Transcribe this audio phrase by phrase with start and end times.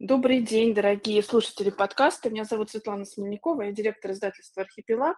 [0.00, 2.30] Добрый день, дорогие слушатели подкаста.
[2.30, 5.16] Меня зовут Светлана Смельникова, я директор издательства «Архипелаг».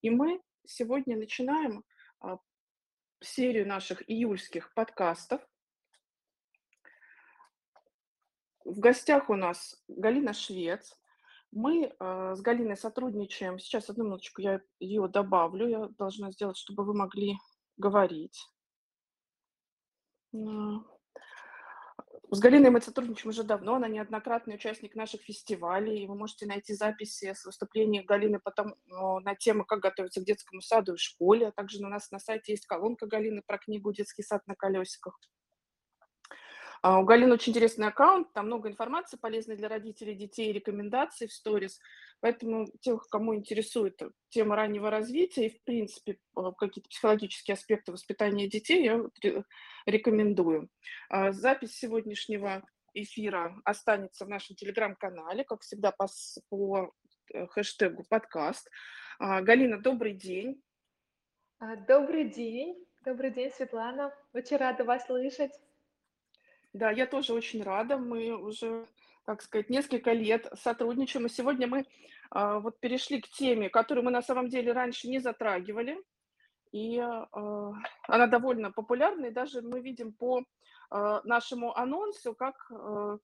[0.00, 1.84] И мы сегодня начинаем
[2.20, 2.38] а,
[3.20, 5.46] серию наших июльских подкастов.
[8.64, 10.98] В гостях у нас Галина Швец.
[11.52, 13.58] Мы а, с Галиной сотрудничаем.
[13.58, 15.68] Сейчас, одну минуточку, я ее добавлю.
[15.68, 17.36] Я должна сделать, чтобы вы могли
[17.76, 18.48] говорить.
[22.34, 26.74] С Галиной мы сотрудничаем уже давно, она неоднократный участник наших фестивалей, и вы можете найти
[26.74, 31.52] записи с выступлений Галины потом, на тему, как готовиться к детскому саду и школе, а
[31.52, 35.16] также у нас на сайте есть колонка Галины про книгу «Детский сад на колесиках».
[36.84, 41.32] А, у Галины очень интересный аккаунт, там много информации полезной для родителей, детей, рекомендаций в
[41.32, 41.80] сторис.
[42.20, 48.50] Поэтому тех, кому интересует тема раннего развития и, в принципе, а, какие-то психологические аспекты воспитания
[48.50, 49.02] детей, я
[49.86, 50.68] рекомендую.
[51.08, 52.62] А, запись сегодняшнего
[52.92, 56.06] эфира останется в нашем телеграм-канале, как всегда, по,
[56.50, 56.92] по
[57.32, 58.68] э, хэштегу подкаст.
[59.18, 60.62] Галина, добрый день.
[61.88, 62.76] Добрый день.
[63.06, 64.12] Добрый день, Светлана.
[64.34, 65.52] Очень рада вас слышать.
[66.74, 67.96] Да, я тоже очень рада.
[67.96, 68.88] Мы уже,
[69.24, 71.26] так сказать, несколько лет сотрудничаем.
[71.26, 71.86] И сегодня мы
[72.30, 76.02] а, вот перешли к теме, которую мы на самом деле раньше не затрагивали.
[76.72, 77.28] И а,
[78.08, 79.26] она довольно популярна.
[79.26, 80.42] И даже мы видим по
[80.90, 83.18] а, нашему анонсу, как а,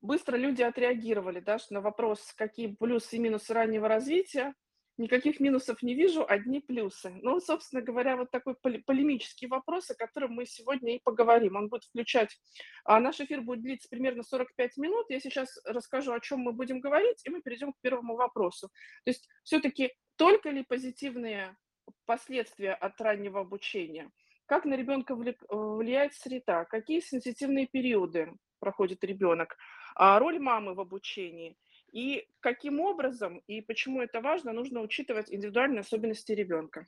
[0.00, 4.54] быстро люди отреагировали да, на вопрос, какие плюсы и минусы раннего развития
[5.00, 7.10] никаких минусов не вижу, одни плюсы.
[7.22, 11.56] Ну, собственно говоря, вот такой полемический вопрос, о котором мы сегодня и поговорим.
[11.56, 12.38] Он будет включать...
[12.84, 15.06] А наш эфир будет длиться примерно 45 минут.
[15.08, 18.68] Я сейчас расскажу, о чем мы будем говорить, и мы перейдем к первому вопросу.
[19.04, 21.56] То есть все-таки только ли позитивные
[22.04, 24.10] последствия от раннего обучения?
[24.46, 26.64] Как на ребенка влияет среда?
[26.64, 29.56] Какие сенситивные периоды проходит ребенок?
[29.94, 31.56] А роль мамы в обучении–
[31.92, 36.86] и каким образом и почему это важно, нужно учитывать индивидуальные особенности ребенка.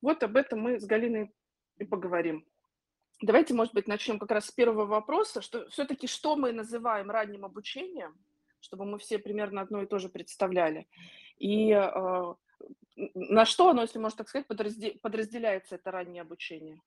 [0.00, 1.30] Вот об этом мы с Галиной
[1.78, 2.46] и поговорим.
[3.20, 7.44] Давайте, может быть, начнем как раз с первого вопроса, что все-таки что мы называем ранним
[7.44, 8.16] обучением,
[8.60, 10.86] чтобы мы все примерно одно и то же представляли.
[11.36, 12.34] И э,
[13.14, 16.80] на что оно, если можно так сказать, подразделяется это раннее обучение?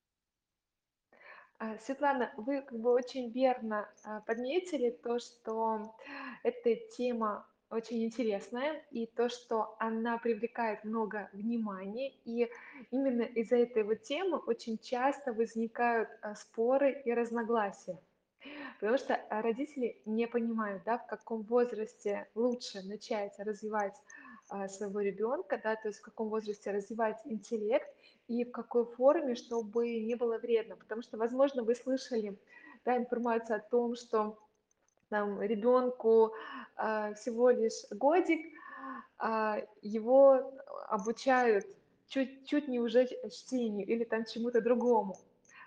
[1.59, 5.95] А, Светлана, вы как бы очень верно а, подметили то, что
[6.43, 12.49] эта тема очень интересная, и то, что она привлекает много внимания, и
[12.91, 17.97] именно из-за этой вот темы очень часто возникают а, споры и разногласия.
[18.79, 23.95] Потому что а, родители не понимают, да, в каком возрасте лучше начать развивать
[24.49, 27.87] а, своего ребенка, да, то есть в каком возрасте развивать интеллект
[28.27, 30.75] и в какой форме, чтобы не было вредно.
[30.75, 32.37] Потому что, возможно, вы слышали
[32.83, 34.37] да, информацию о том, что
[35.11, 36.33] там, ребенку
[36.77, 38.39] а, всего лишь годик,
[39.19, 40.57] а, его
[40.87, 41.65] обучают
[42.07, 45.17] чуть-чуть не уже чтению или там чему-то другому.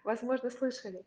[0.02, 1.04] Возможно, слышали.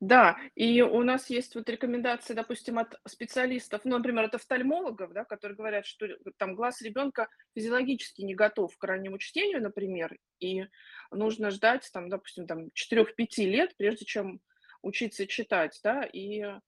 [0.00, 5.24] Да, и у нас есть вот рекомендации, допустим, от специалистов, ну, например, от офтальмологов, да,
[5.24, 6.06] которые говорят, что
[6.36, 10.66] там глаз ребенка физиологически не готов к раннему чтению, например, и
[11.10, 14.40] нужно ждать, там, допустим, там 4-5 лет, прежде чем
[14.82, 16.58] учиться читать, да, и э,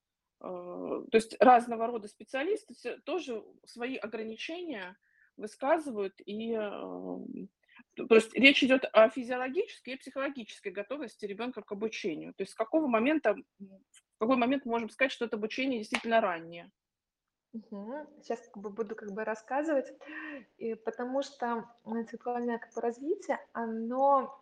[0.40, 4.96] то есть разного рода специалисты тоже свои ограничения
[5.36, 6.68] высказывают, и э,
[7.96, 12.34] то есть речь идет о физиологической и психологической готовности ребенка к обучению.
[12.34, 16.20] То есть с какого момента, в какой момент мы можем сказать, что это обучение действительно
[16.20, 16.70] раннее?
[17.52, 19.92] Сейчас как бы буду как бы рассказывать,
[20.56, 21.68] и потому что
[22.08, 24.40] сексуальное как бы развитие, оно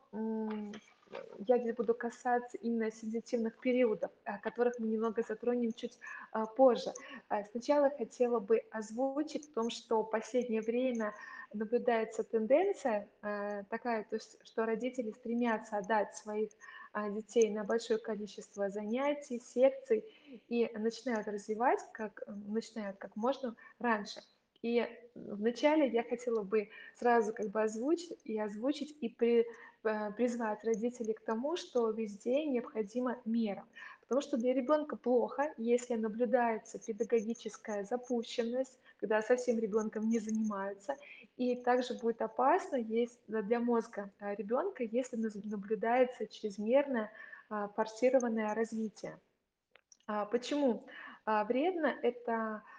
[1.38, 5.98] я здесь буду касаться именно сенситивных периодов, о которых мы немного затронем чуть
[6.32, 6.92] а, позже.
[7.28, 11.14] А, сначала хотела бы озвучить о том, что в последнее время
[11.52, 16.50] наблюдается тенденция а, такая, то есть, что родители стремятся отдать своих
[17.10, 20.04] детей на большое количество занятий, секций
[20.48, 24.20] и начинают развивать как, начинают как можно раньше.
[24.62, 24.84] И
[25.26, 29.46] вначале я хотела бы сразу как бы озвучить и озвучить и при,
[29.84, 33.64] Э, призвать родителей к тому, что везде необходима мера.
[34.02, 40.96] Потому что для ребенка плохо, если наблюдается педагогическая запущенность, когда совсем ребенком не занимаются.
[41.36, 47.12] И также будет опасно есть для мозга э, ребенка, если наблюдается чрезмерное
[47.48, 49.16] а, форсированное развитие.
[50.06, 50.84] А почему
[51.24, 51.94] а, вредно?
[52.02, 52.77] Это э,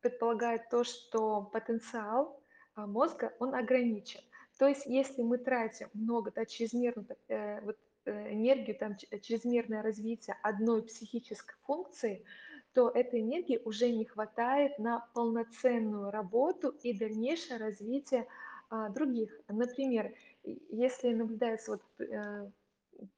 [0.00, 2.40] предполагает то, что потенциал
[2.76, 4.20] мозга, он ограничен.
[4.58, 10.36] То есть, если мы тратим много, да, чрезмерно, э, вот э, энергию, там, чрезмерное развитие
[10.42, 12.24] одной психической функции,
[12.72, 18.26] то этой энергии уже не хватает на полноценную работу и дальнейшее развитие
[18.68, 19.30] а, других.
[19.46, 22.50] Например, если наблюдается, вот э,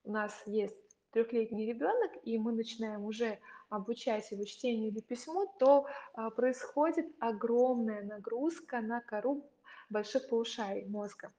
[0.05, 0.77] у нас есть
[1.11, 8.03] трехлетний ребенок, и мы начинаем уже обучать его чтению или письму, то а, происходит огромная
[8.03, 9.49] нагрузка на кору
[9.91, 11.33] больших полушарий мозга.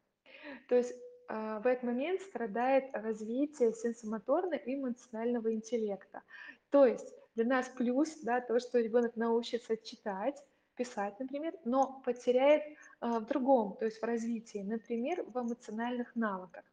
[0.67, 0.95] То есть
[1.27, 6.23] а, в этот момент страдает развитие сенсомоторного и эмоционального интеллекта.
[6.69, 10.41] То есть для нас плюс, да, то, что ребенок научится читать,
[10.75, 12.63] писать, например, но потеряет
[12.99, 16.63] а, в другом, то есть в развитии, например, в эмоциональных навыках.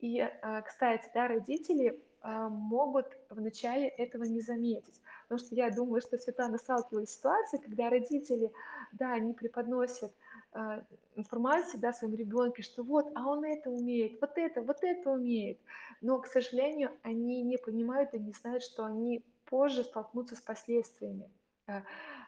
[0.00, 0.24] И,
[0.64, 5.00] кстати, да, родители могут вначале этого не заметить.
[5.28, 8.50] Потому что я думаю, что Светлана сталкивалась с ситуацией, когда родители,
[8.92, 10.12] да, они преподносят
[10.52, 10.82] а,
[11.16, 15.58] информацию, да, своему ребенку, что вот, а он это умеет, вот это, вот это умеет.
[16.00, 21.30] Но, к сожалению, они не понимают и не знают, что они позже столкнутся с последствиями
[21.66, 21.82] а,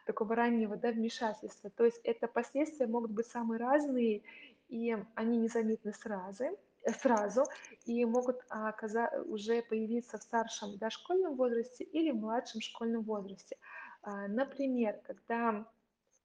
[0.04, 1.70] такого раннего да, вмешательства.
[1.70, 4.22] То есть это последствия могут быть самые разные,
[4.68, 7.44] и они незаметны сразу, сразу
[7.84, 13.56] и могут оказа- уже появиться в старшем дошкольном возрасте или младшем школьном возрасте.
[14.02, 15.66] А, Например, когда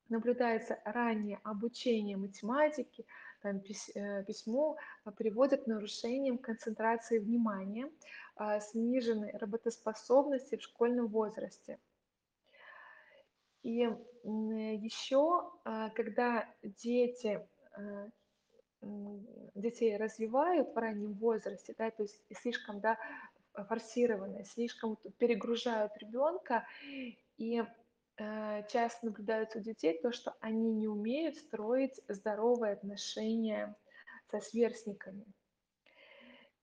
[0.10, 3.06] наблюдается раннее обучение математике,
[3.42, 3.57] там,
[3.96, 7.92] э, письму, а, приводит к нарушениям концентрации внимания,
[8.36, 11.80] а, сниженной работоспособности в школьном возрасте.
[13.63, 13.90] И
[14.24, 15.52] еще,
[15.96, 17.48] когда дети
[17.78, 18.10] а,
[19.55, 22.97] детей развивают в раннем возрасте, да, то есть слишком, да,
[23.53, 26.67] форсированно, слишком перегружают ребенка,
[27.37, 27.63] и
[28.17, 33.75] э, часто наблюдается у детей то, что они не умеют строить здоровые отношения
[34.29, 35.25] со сверстниками.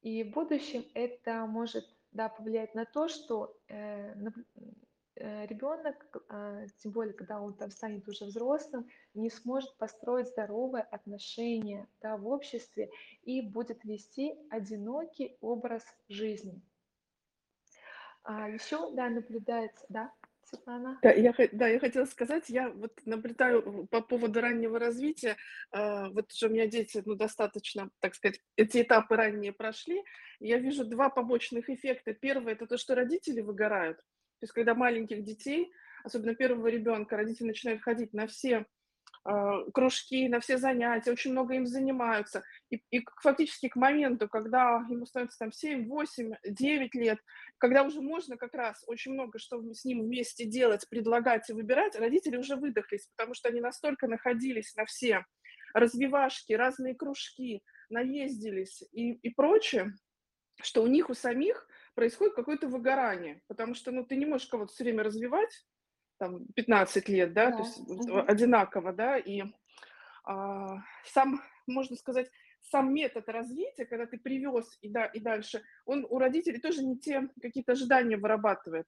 [0.02, 4.14] И в будущем это может да, повлиять на то, что э,
[5.16, 11.86] ребенок, а, тем более, когда он там станет уже взрослым, не сможет построить здоровые отношения
[12.00, 12.90] да, в обществе
[13.22, 16.62] и будет вести одинокий образ жизни.
[18.24, 20.12] А еще, да, наблюдается, да,
[20.44, 20.98] Светлана?
[21.02, 25.36] Да, я, да, я хотела сказать, я вот наблюдаю по поводу раннего развития,
[25.72, 30.02] а, вот уже у меня дети, ну, достаточно, так сказать, эти этапы ранние прошли,
[30.38, 32.14] я вижу два побочных эффекта.
[32.14, 34.00] Первый– это то, что родители выгорают.
[34.42, 35.72] То есть, когда маленьких детей,
[36.02, 38.66] особенно первого ребенка, родители начинают ходить на все
[39.22, 42.42] а, кружки, на все занятия, очень много им занимаются.
[42.68, 47.20] И, и фактически к моменту, когда ему становится там 7, 8, 9 лет,
[47.58, 51.94] когда уже можно как раз очень много что с ним вместе делать, предлагать и выбирать,
[51.94, 55.24] родители уже выдохлись, потому что они настолько находились на все
[55.72, 59.94] развивашки, разные кружки, наездились и, и прочее,
[60.60, 64.72] что у них у самих происходит какое-то выгорание, потому что ну, ты не можешь кого-то
[64.72, 65.66] все время развивать,
[66.18, 67.64] там 15 лет, да, то Да.
[67.64, 68.24] есть вот, э, Мгм.
[68.28, 69.42] одинаково, да, и
[70.24, 72.30] а, сам, можно сказать,
[72.60, 76.98] сам метод развития, когда ты привез и, да, и дальше, он у родителей тоже не
[76.98, 78.86] те какие-то ожидания вырабатывает.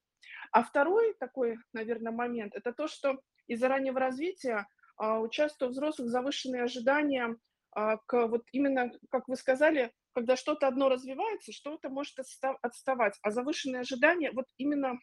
[0.53, 4.67] А второй такой, наверное, момент, это то, что из-за раннего развития
[4.97, 7.37] а, у часто у взрослых завышенные ожидания
[7.73, 13.19] а, к вот именно, как вы сказали, когда что-то одно развивается, что-то может отста- отставать.
[13.23, 14.99] А завышенные ожидания вот именно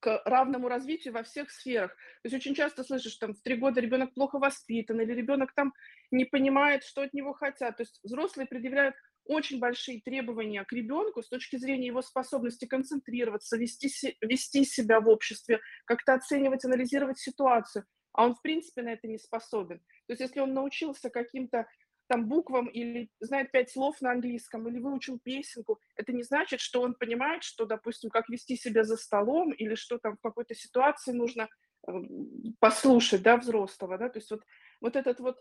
[0.00, 1.90] к равному развитию во всех сферах.
[2.22, 5.72] То есть очень часто слышишь, там, в три года ребенок плохо воспитан, или ребенок там
[6.10, 7.76] не понимает, что от него хотят.
[7.76, 8.94] То есть взрослые предъявляют
[9.24, 15.08] очень большие требования к ребенку с точки зрения его способности концентрироваться, вести, вести себя в
[15.08, 17.84] обществе, как-то оценивать, анализировать ситуацию.
[18.12, 19.78] А он, в принципе, на это не способен.
[20.06, 21.66] То есть если он научился каким-то
[22.12, 26.82] там буквам или знает пять слов на английском, или выучил песенку, это не значит, что
[26.82, 31.12] он понимает, что, допустим, как вести себя за столом, или что там в какой-то ситуации
[31.12, 31.48] нужно
[31.88, 31.92] э,
[32.58, 34.42] послушать, да, взрослого, да, то есть вот,
[34.82, 35.40] вот этот вот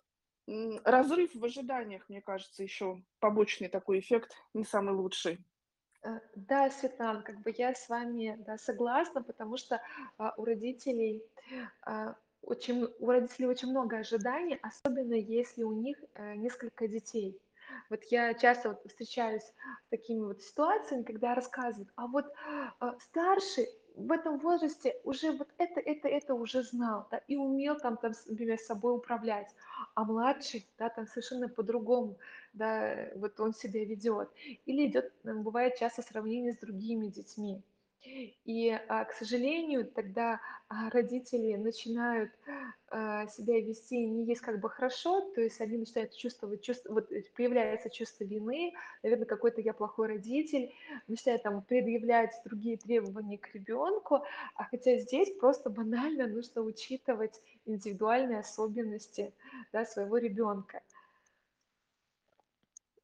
[0.85, 5.43] разрыв в ожиданиях, мне кажется, еще побочный такой эффект, не самый лучший.
[6.03, 9.81] Э, Да, Светлана, как бы я с вами, да, согласна, потому что
[10.17, 11.21] а, у родителей
[11.81, 17.39] а, очень, у родителей очень много ожиданий, особенно если у них э, несколько детей.
[17.89, 19.53] Вот я часто вот встречаюсь с
[19.89, 22.25] такими вот ситуациями, когда рассказывают, а вот
[22.79, 27.77] а, старший в этом возрасте уже вот это, это, это уже знал, да, и умел
[27.77, 29.53] там, там, например, собой управлять,
[29.95, 32.17] а младший, да, там совершенно по-другому,
[32.53, 34.29] да, вот он себя ведет.
[34.65, 37.61] Или идет, бывает часто сравнение с другими детьми.
[38.45, 42.31] И, а, к сожалению, тогда, а, родители начинают,
[42.89, 47.11] а, себя вести не есть как бы хорошо, то есть они начинают чувствовать чувство вот,
[47.11, 50.73] э, появляется чувство вины, наверно, какой-то я плохой родитель,
[51.07, 54.23] начинают там предъявлять другие требования к ребенку,
[54.55, 59.33] а хотя здесь просто банально нужно учитывать индивидуальные особенности,
[59.71, 60.81] да, своего ребенка.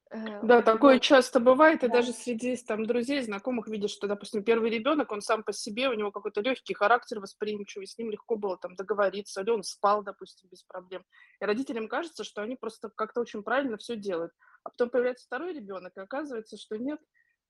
[0.10, 1.96] Э, Да, такое вот, часто бывает, и да.
[1.96, 5.94] даже среди там друзей, знакомых видишь, что, допустим, первый ребенок, он сам по себе, у
[5.94, 10.50] него какой-то легкий характер, восприимчивый, с ним легко было там договориться, или он спал, допустим,
[10.50, 11.04] без проблем.
[11.42, 14.32] И родителям кажется, что они просто как-то очень правильно все делают.
[14.64, 17.00] А потом появляется второй ребенок, и оказывается, что нет,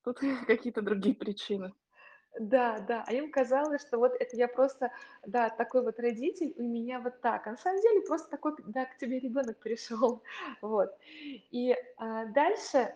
[0.04, 1.74] тут какие-то другие причины.
[2.40, 4.92] Да, да, а им казалось, что вот это я просто,
[5.26, 7.48] да, такой вот родитель, у меня вот так.
[7.48, 10.22] А на самом деле просто такой, да, к тебе ребенок пришел.
[10.62, 10.96] Вот.
[11.52, 12.94] И а, дальше,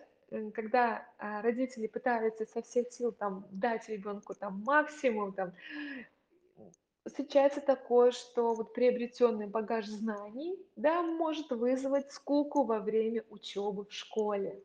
[0.54, 5.52] когда а, родители пытаются со всех сил там дать ребенку там максимум, там
[7.04, 13.92] Встречается такое, что вот приобретенный багаж знаний, да, может вызвать скуку во время учебы в
[13.92, 14.62] школе.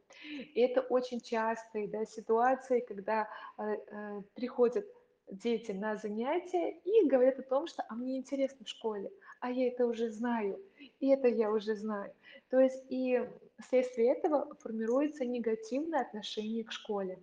[0.53, 3.27] И это очень частые, да, ситуации, когда
[3.58, 4.86] э, э, приходят
[5.32, 9.67] дети на занятия и говорят о том, что «а мне интересно в школе, а я
[9.67, 10.62] это уже знаю,
[11.00, 12.13] и это я уже знаю».
[12.50, 13.20] То есть и
[13.60, 17.20] вследствие этого формируется негативное отношение к школе.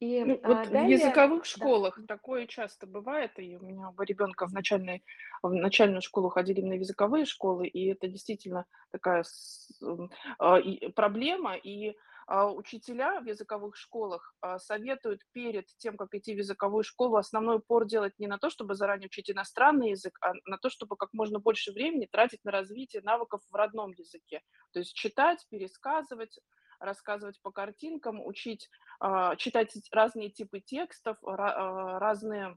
[0.00, 3.88] И Ну, а, вот в далее, языковых да, школах такое часто бывает, и у меня
[3.90, 5.04] оба ребенка в начальной
[5.42, 10.88] в начальную школу ходили в языковые школы, и это действительно такая с м, а, и
[10.88, 11.56] проблема.
[11.56, 11.94] И,
[12.26, 17.58] а, учителя в языковых школах, а, советуют перед тем, как идти в языковую школу, основной
[17.58, 21.10] упор делать не на то, чтобы заранее учить иностранный язык, а на то, чтобы как
[21.14, 24.42] можно больше времени тратить на развитие навыков в родном языке.
[24.72, 26.38] То есть читать, пересказывать,
[26.80, 28.68] рассказывать по картинкам, учить
[29.00, 32.56] а, читать разные типы текстов, а, разные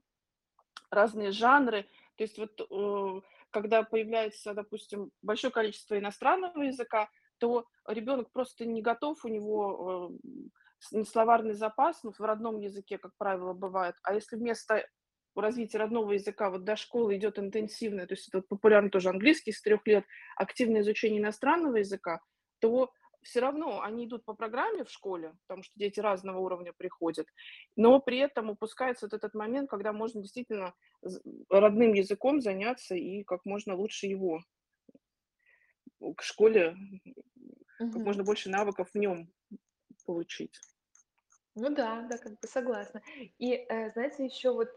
[0.92, 1.84] разные жанры.
[2.18, 3.22] То есть вот, э,
[3.52, 10.12] когда появляется, допустим, большое количество иностранного языка, то ребенок просто не готов, у него,
[10.92, 13.96] э, словарный запас, ну, в родном языке, как правило, бывает.
[14.04, 14.86] А если вместо
[15.36, 19.62] развития родного языка вот до школы идет интенсивное, то есть это популярно тоже английский с
[19.62, 22.20] трех лет, активное изучение иностранного языка,
[22.60, 27.28] то все равно они идут по программе в школе, потому что дети разного уровня приходят,
[27.76, 30.74] но при этом упускается вот этот момент, когда можно действительно
[31.50, 34.42] родным языком заняться и как можно лучше его
[36.16, 36.76] к школе,
[37.92, 38.06] как Мгм.
[38.06, 39.32] можно больше навыков в нем
[40.06, 40.60] получить.
[41.56, 43.02] Ну да, да, как бы согласна.
[43.38, 44.70] И, э, знаете, еще вот,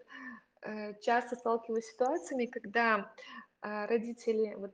[0.62, 3.14] э, часто сталкиваюсь с ситуациями, когда,
[3.62, 4.72] родители вот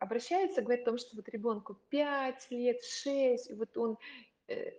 [0.00, 3.98] обращаются, говорят о том, что вот ребенку 5 лет, 6, и вот он,
[4.48, 4.72] э,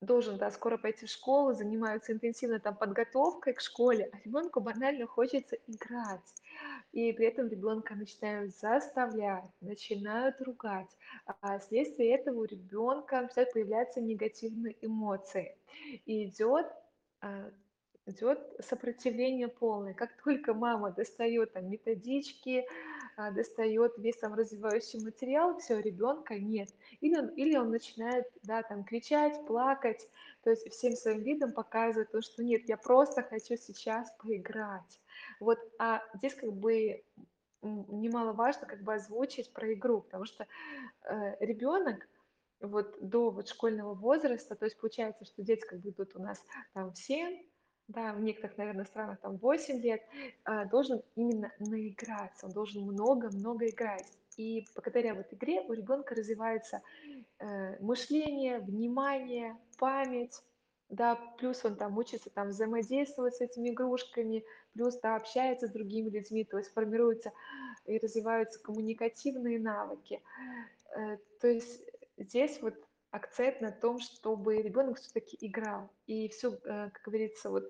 [0.00, 5.06] должен, да, скоро пойти в школу, занимаются интенсивно там подготовкой к школе, а ребенку банально
[5.06, 6.34] хочется играть.
[6.92, 10.90] И при этом ребенка начинают заставлять, начинают ругать.
[11.40, 15.56] А вследствие этого у ребенка начинают появляться негативные эмоции.
[16.06, 16.66] И идет,
[17.20, 17.50] а,
[18.06, 19.94] идет сопротивление полное.
[19.94, 22.97] Как только мама достает там методички, а,
[23.32, 26.68] достает весь там развивающий материал, все, ребенка нет.
[27.00, 30.08] Или он, или он начинает, да, там кричать, плакать,
[30.44, 35.00] то есть всем своим видом показывает то, что нет, я просто хочу сейчас поиграть.
[35.40, 37.02] Вот, а здесь как бы
[37.62, 40.46] немаловажно как бы озвучить про игру, потому что
[41.04, 42.08] э, ребенок
[42.60, 46.40] вот до вот школьного возраста, то есть получается, что дети как бы идут у нас
[46.72, 47.42] там в 7,
[47.88, 50.02] да, в некоторых, наверное, странах там 8 лет,
[50.44, 54.06] а, должен именно наиграться, он должен много-много играть.
[54.36, 56.80] И благодаря вот игре у ребенка развивается
[57.40, 60.44] э, мышление, внимание, память,
[60.90, 66.08] да, плюс он там учится там взаимодействовать с этими игрушками, плюс, да, общается с другими
[66.08, 67.32] людьми, то есть формируются
[67.84, 70.22] и развиваются коммуникативные навыки.
[70.94, 71.82] Э, то есть
[72.16, 72.74] здесь вот
[73.10, 75.90] акцент на том, чтобы ребенок все-таки играл.
[76.06, 77.68] И все, как говорится, вот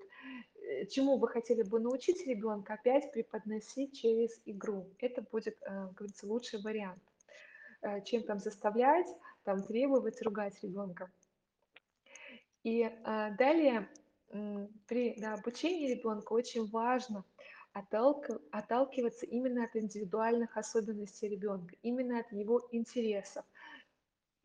[0.55, 4.89] э, чему вы хотели бы научить ребенка, опять преподносить через игру.
[4.99, 7.01] Это будет, э, как говорится, лучший вариант,
[7.81, 9.07] э, чем там заставлять,
[9.43, 11.11] там требовать, ругать ребенка.
[12.63, 13.87] И далее
[14.27, 17.23] при да, обучении ребенка очень важно
[17.73, 23.45] отталк- отталкиваться именно от индивидуальных особенностей ребенка, именно от его интересов.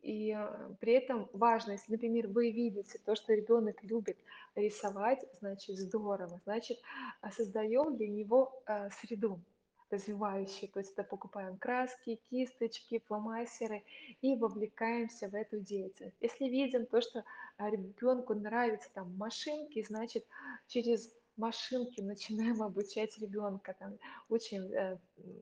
[0.05, 4.17] И а, при этом важно, если, например, вы видите то, что ребенок любит
[4.53, 6.77] рисовать, значит здорово, значит
[7.21, 9.41] а, создаем для него а, среду.
[9.89, 13.83] развивающие, то есть это покупаем краски, кисточки, фломастеры
[14.21, 16.17] и вовлекаемся в эту деятельность.
[16.21, 17.23] Если видим то, что
[17.57, 20.23] ребенку нравятся там машинки, значит
[20.67, 23.97] через машинки начинаем обучать ребенка, там,
[24.29, 24.97] учим, э,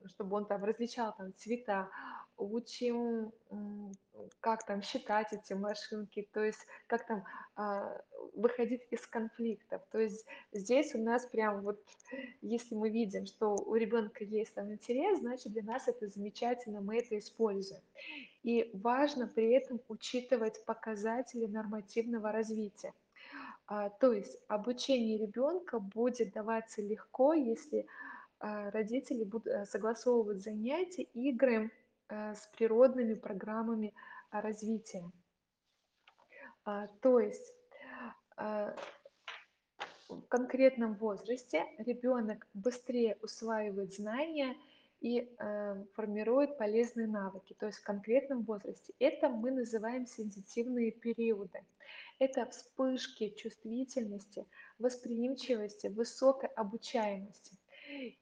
[0.06, 1.90] чтобы он там различал там цвета,
[2.36, 3.32] учим,
[4.40, 7.24] как там считать эти машинки, то есть как там
[7.56, 8.00] а,
[8.34, 9.82] выходить из конфликтов.
[9.90, 11.80] То есть здесь у нас прям вот,
[12.42, 16.98] если мы видим, что у ребенка есть там интерес, значит для нас это замечательно, мы
[16.98, 17.82] это используем.
[18.42, 22.92] И важно при этом учитывать показатели нормативного развития.
[23.66, 27.86] А, то есть обучение ребенка будет даваться легко, если
[28.40, 31.70] а, родители будут э, согласовывать занятия, игры
[32.08, 33.94] с природными программами
[34.30, 35.10] развития.
[36.64, 37.52] А, то есть
[40.08, 44.56] в конкретном возрасте ребенок быстрее усваивает знания
[45.00, 48.94] и э, формирует полезные навыки, то есть в конкретном возрасте.
[48.98, 51.64] Это мы называем сенситивные периоды.
[52.18, 54.46] Это вспышки чувствительности,
[54.78, 57.58] восприимчивости, высокой обучаемости.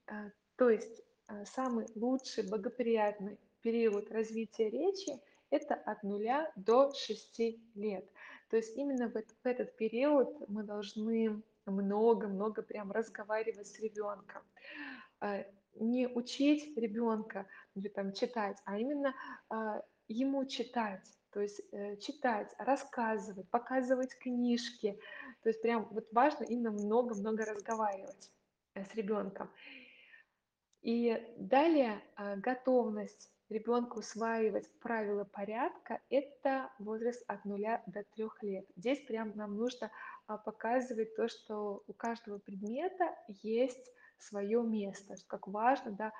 [0.08, 7.40] Э, то есть э, самый лучший, благоприятный период развития речи– это от нуля до 6
[7.74, 8.10] лет.
[8.48, 14.42] То есть именно в этот, период мы должны много-много прям разговаривать с ребенком.
[15.20, 19.14] Э, не учить ребенка или там читать, а именно
[20.08, 24.98] ему читать, то есть э, читать, рассказывать, показывать книжки.
[25.42, 28.30] То есть прям вот важно именно много-много разговаривать
[28.74, 29.50] э, с ребенком.
[30.82, 38.66] И далее э, готовность ребенка усваивать правила порядка– это возраст от 0 до 3 лет.
[38.76, 39.90] Здесь прям нам нужно
[40.26, 46.12] а, показывать то, что у каждого предмета есть свое место, как важно да,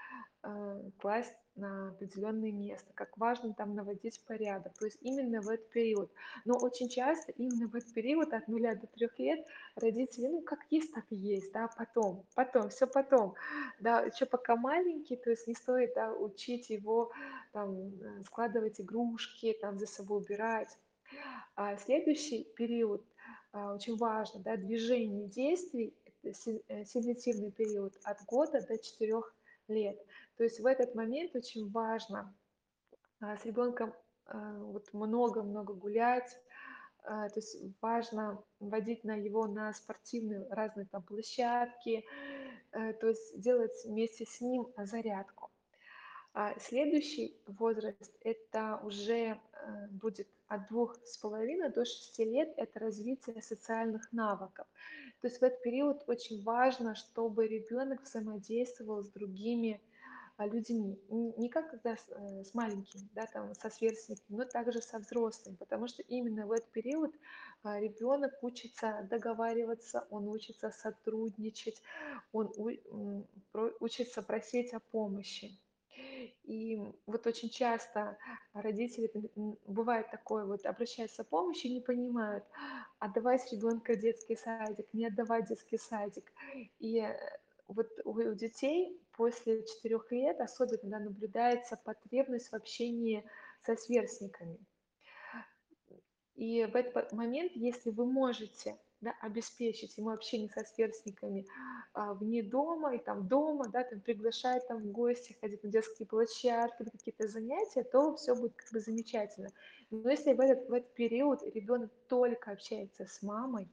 [0.42, 5.68] э, класть на определенное место, как важно там наводить порядок, то есть именно в этот
[5.71, 6.11] период.
[6.44, 10.61] Но очень часто именно в этот период от нуля до трех лет родители, ну как
[10.71, 13.35] есть, так и есть, да, потом, потом, все потом,
[13.80, 17.12] да, еще пока маленький, то есть не стоит, да, учить его
[17.52, 20.78] там э, складывать игрушки, там за собой убирать.
[21.54, 23.04] А следующий период
[23.52, 29.23] а, очень важно, да, движение действий, сенситивный период от года до 4
[29.69, 29.99] лет.
[30.37, 32.35] То есть в этот момент очень важно
[33.21, 33.95] а, с ребенком
[34.26, 36.39] а, вот много-много гулять,
[37.04, 42.04] то есть важно водить на его на спортивные разные там площадки,
[42.71, 45.50] э, то есть делать вместе с ним зарядку.
[46.35, 52.78] А следующий возраст это уже э, будет от двух с половиной до шести лет, это
[52.78, 54.67] развитие социальных навыков.
[55.23, 59.80] То есть в этот период очень важно, чтобы ребенок взаимодействовал с другими
[60.37, 64.82] а, людьми, не как когда с, э, с маленькими, да, там, со сверстниками, но также
[64.82, 67.15] со взрослыми, потому что именно в этот период
[67.63, 71.80] а, ребенок учится договариваться, он учится сотрудничать,
[72.32, 72.52] он
[73.78, 75.56] учится просить о помощи.
[76.45, 76.76] И
[77.07, 78.19] вот очень часто
[78.52, 79.11] родители,
[79.67, 82.45] бывает такое, вот обращаются о помощи не понимают,
[82.99, 86.33] отдавать ребенка детский садик, не отдавать детский садик.
[86.81, 87.17] И э,
[87.69, 93.25] вот у детей после четырех лет особенно наблюдается потребность в общении
[93.65, 94.59] со сверстниками.
[96.35, 101.45] И в этот момент, если вы можете да, обеспечить ему общение со сверстниками
[101.93, 106.06] а, вне дома и там дома, да, там приглашать там в гости, ходить на детские
[106.06, 109.50] площадки, какие-то занятия, то все будет как бы замечательно.
[109.91, 113.69] Но если в этот, в этот период ребенок только общается с мамой,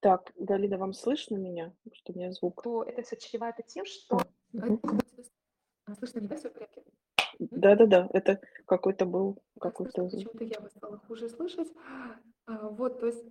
[0.00, 1.74] Так, Галина, вам слышно меня?
[1.92, 2.62] Что у меня звук?
[2.62, 4.20] то это все чревато тем, что...
[5.88, 6.82] А, слышно меня, все в порядке?
[7.38, 11.68] Да-да-да, это какой-то был слышно, какой-то почему-то я вас стала хуже слышать.
[12.46, 13.24] А, вот, то есть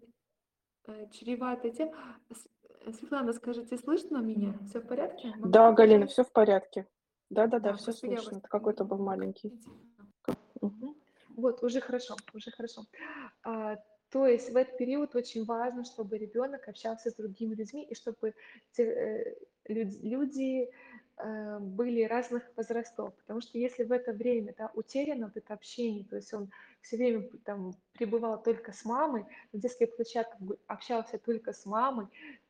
[0.87, 1.91] э, чревато тем...
[2.29, 4.57] Э, Светлана, скажите, слышно меня?
[4.69, 5.27] Все в порядке?
[5.35, 6.11] Могу Да, Галина, продолжать?
[6.11, 6.87] все в порядке.
[7.29, 8.37] Да-да-да, Да, все вас слышно.
[8.37, 9.53] Это какой-то был маленький.
[11.35, 12.83] Вот, уже хорошо, уже хорошо.
[13.43, 13.75] А,
[14.09, 18.33] то есть в этот период очень важно, чтобы ребенок общался с другими людьми и чтобы
[18.71, 19.35] те, э,
[19.67, 20.71] люд- люди
[21.19, 23.13] были разных возрастов.
[23.15, 26.51] Потому что если в это время да, утеряно вот это общение, то есть он
[26.81, 32.07] все время там пребывал только с мамой, на детских площадках общался только с мамой,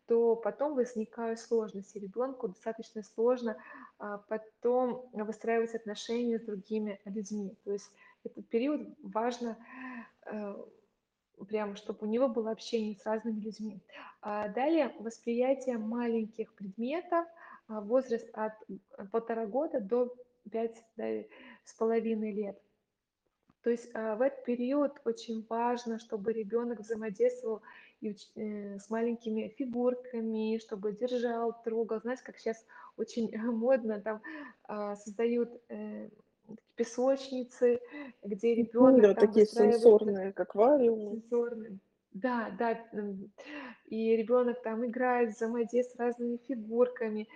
[0.08, 1.98] то потом возникают сложности.
[1.98, 3.58] Ребенку достаточно сложно
[4.00, 7.56] а, потом выстраивать отношения с другими людьми.
[7.64, 7.92] То есть
[8.24, 9.58] этот период важно
[10.26, 10.56] э,
[11.46, 13.82] прям чтобы у него было общение с разными людьми.
[14.22, 17.37] А, далее восприятие маленьких предметов, а,
[17.68, 18.54] возраст от
[19.12, 20.14] полтора года до
[20.52, 22.60] пять с половиной лет.
[23.64, 27.62] То есть а, в этот период очень важно, чтобы ребенок взаимодействовал
[28.02, 32.00] э, с маленькими фигурками, чтобы держал, трогал.
[32.00, 34.22] Знаете, как сейчас очень модно, там
[34.64, 36.10] а, создают э,
[36.76, 37.82] песочницы,
[38.24, 41.16] где Ну ребенок да, там такие сенсорные, как аквариумы.
[41.16, 41.80] сенсорный.
[42.22, 42.80] Да, да,
[43.86, 47.28] и ребенок там играет, взаимодействует с разными фигурками.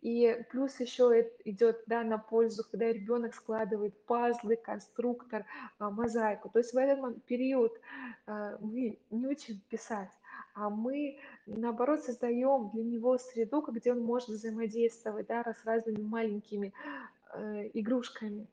[0.00, 5.44] И плюс еще идет, да, на пользу, когда ребенок складывает пазлы, конструктор,
[5.78, 6.50] а, мозаику.
[6.50, 7.72] То есть в этот период
[8.26, 10.10] а, мы не учим писать,
[10.54, 16.72] а мы, наоборот, создаем для него среду, где он может взаимодействовать, да, с разными маленькими
[17.34, 18.46] э, игрушками.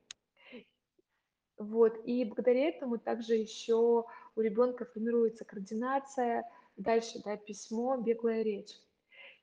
[1.57, 8.75] Вот, и благодаря этому также еще у ребенка формируется координация, дальше, да, письмо, беглая речь.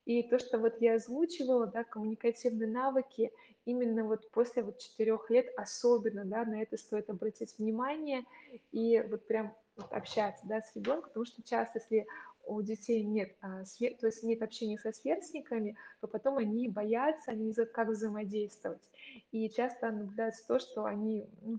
[0.05, 3.33] И то, что вот я озвучивала, да, коммуникативные навыки,
[3.65, 8.25] именно вот после вот четырех лет особенно, да, на это стоит обратить внимание
[8.73, 12.07] и вот прям вот общаться, да, с ребенком, потому что часто, если
[12.47, 17.47] у детей нет, а, то есть нет общения со сверстниками, то потом они боятся, они
[17.47, 18.83] не знают, как взаимодействовать.
[19.31, 21.59] И часто наблюдается то, что они, ну,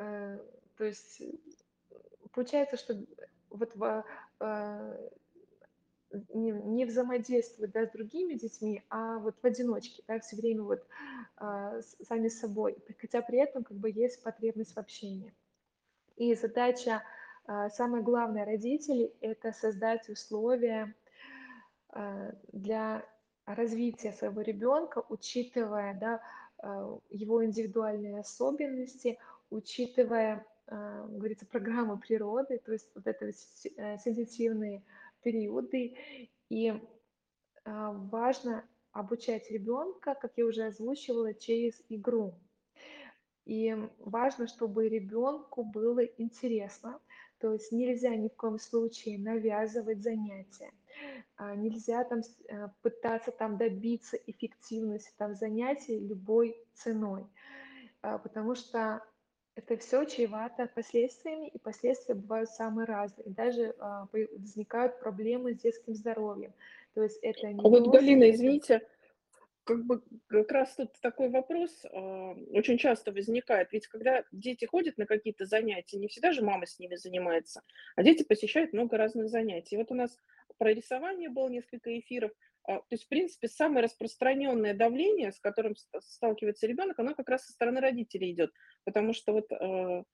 [0.00, 0.38] э,
[0.76, 1.22] то есть
[2.32, 2.94] получается, что
[3.50, 3.72] вот
[4.40, 5.10] э,
[6.32, 10.86] не, не взаимодействовать да, с другими детьми, а вот в одиночке, да, все время вот
[11.82, 15.34] с- сами собой, хотя при этом как бы есть потребность в общении.
[16.16, 17.02] И задача,
[17.46, 20.94] а, самая главная родителей, это создать условия
[21.90, 23.04] а, для
[23.44, 26.20] развития своего ребенка, учитывая да,
[26.58, 29.18] а, его индивидуальные особенности,
[29.50, 34.82] учитывая, говорится, программы природы, то есть вот это э, сенситивные
[35.22, 35.96] периоды.
[36.48, 36.74] И
[37.64, 42.34] важно обучать ребенка, как я уже озвучивала, через игру.
[43.44, 47.00] И важно, чтобы ребенку было интересно,
[47.38, 50.70] то есть нельзя ни в коем случае навязывать занятия,
[51.36, 57.26] а, нельзя там э, пытаться там добиться эффективности там занятий любой ценой,
[58.02, 59.02] а, потому что
[59.56, 63.30] это все чревато последствиями, и последствия бывают самые разные.
[63.30, 66.52] Даже а, возникают проблемы с детским здоровьем.
[66.94, 68.86] То есть это А вот, Галина, извините,
[69.66, 73.72] Как бы как раз тут такой вопрос, а, очень часто возникает.
[73.72, 77.62] Ведь когда дети ходят на какие-то занятия, не всегда же мама с ними занимается,
[77.96, 79.76] а дети посещают много разных занятий.
[79.76, 80.16] Вот у нас
[80.58, 82.30] про рисование было несколько эфиров.
[82.62, 87.28] А, то есть, в принципе, самое распространенное давление, с которым ст сталкивается ребенок, оно как
[87.28, 88.52] раз со стороны родителей идет.
[88.84, 90.04] Потому что вот, э,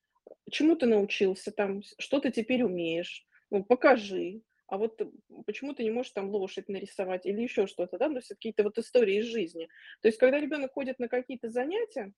[0.51, 4.41] чему ты научился там, что ты теперь умеешь, ну, покажи.
[4.73, 4.99] А вот
[5.45, 8.79] почему ты не можешь там лошадь нарисовать или еще что-то, да, то есть какие-то вот
[8.79, 9.69] истории из жизни.
[10.01, 12.15] То есть когда ребенок ходит на какие-то занятия,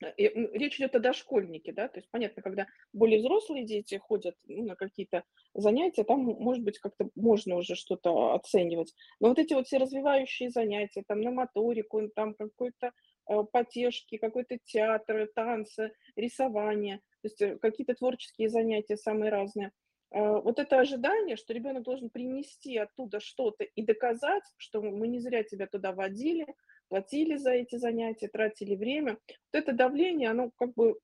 [0.00, 4.66] э, речь идет о дошкольнике, да, то есть понятно, когда более взрослые дети ходят ну,
[4.66, 8.94] на какие-то занятия, там, может быть, как-то можно уже что-то оценивать.
[9.18, 12.92] Но вот эти вот все развивающие занятия, там, на моторику, там, какой-то
[13.28, 19.72] э, потешки, какой-то театр, танцы, рисование, то есть э, какие-то творческие занятия самые разные.
[20.12, 25.20] Э, Вот это ожидание, что ребенок должен принести оттуда что-то и доказать, что мы не
[25.20, 26.46] зря тебя туда водили,
[26.88, 29.18] платили за эти занятия, тратили время.
[29.28, 30.98] Вот это давление, оно как бы,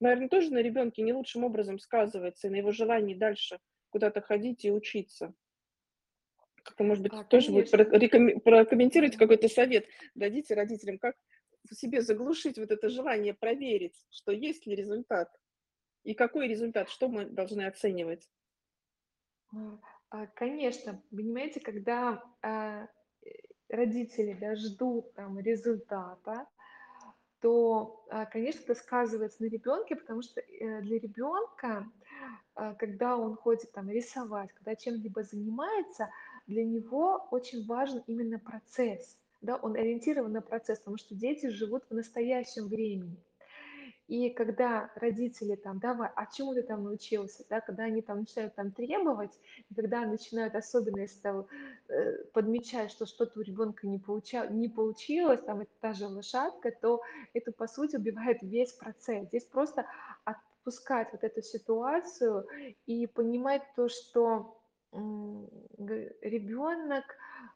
[0.00, 3.58] наверное, тоже на ребенке не лучшим образом сказывается, и на его желании дальше
[3.90, 5.34] куда-то ходить и учиться.
[6.62, 9.24] Как-то, может быть, а, тоже вы прокомментируете да.
[9.24, 11.16] какой-то совет, дадите родителям, как
[11.68, 15.28] в себе заглушить вот это желание проверить, что есть ли результат,
[16.04, 18.28] и какой результат, что мы должны оценивать.
[20.10, 22.88] А, конечно, понимаете, когда, а,
[23.68, 26.46] родители, да, ждут там результата,
[27.40, 31.90] то, а, конечно, это сказывается на ребенке, потому что, э, для ребенка,
[32.54, 36.10] когда он ходит там рисовать, когда чем-либо занимается,
[36.46, 41.84] для него очень важен именно процесс, да, он ориентирован на процесс, потому что дети живут
[41.88, 43.16] в настоящем времени.
[44.08, 48.54] И когда родители там, давай, а чему ты там научился, да, когда они там начинают
[48.54, 49.38] там требовать,
[49.70, 51.46] и когда начинают, особенно если там,
[51.88, 56.72] э, подмечать, что что-то у ребенка не, получа, не получилось, там это та же лошадка,
[56.72, 57.00] то
[57.32, 59.28] это, по сути, убивает весь процесс.
[59.28, 59.86] Здесь просто
[60.24, 62.46] отпускать вот эту ситуацию
[62.86, 64.61] и понимать то, что
[64.92, 67.04] ребенок,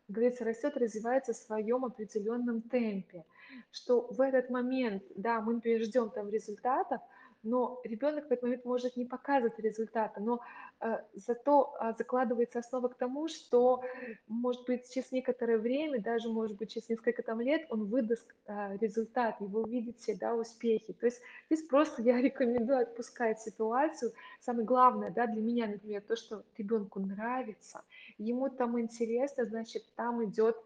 [0.08, 3.24] говорится, растет, развивается в своем определенном темпе.
[3.70, 7.00] Что в этот момент, да, мы ждем там результатов,
[7.46, 10.40] но ребенок в этот момент может не показывать результата, но
[10.80, 13.82] э, зато а, закладывается основа к тому, что,
[14.26, 18.76] может быть, через некоторое время, даже, может быть, через несколько там лет он выдаст а,
[18.76, 20.92] результат, и вы увидите, да, успехи.
[20.92, 24.12] То есть здесь просто я рекомендую отпускать ситуацию.
[24.40, 27.82] Самое главное, да, для меня, например, то, что ребенку нравится,
[28.18, 30.56] ему там интересно, значит, там идет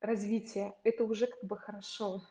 [0.00, 0.74] развитие.
[0.82, 2.22] Это уже как бы хорошо.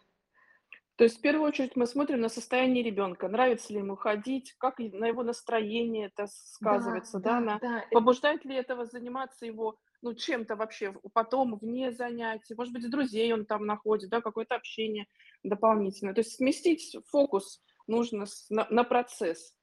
[0.97, 4.79] То есть в первую очередь мы смотрим на состояние ребенка, нравится ли ему ходить, как
[4.79, 9.77] на его настроение это сказывается, да, да, на да, э, побуждает ли этого заниматься его,
[10.01, 15.05] ну, чем-то вообще потом, вне занятий, может быть, друзей он там находит, да, какое-то общение
[15.43, 16.15] дополнительное.
[16.15, 19.53] То есть сместить фокус нужно на на процесс.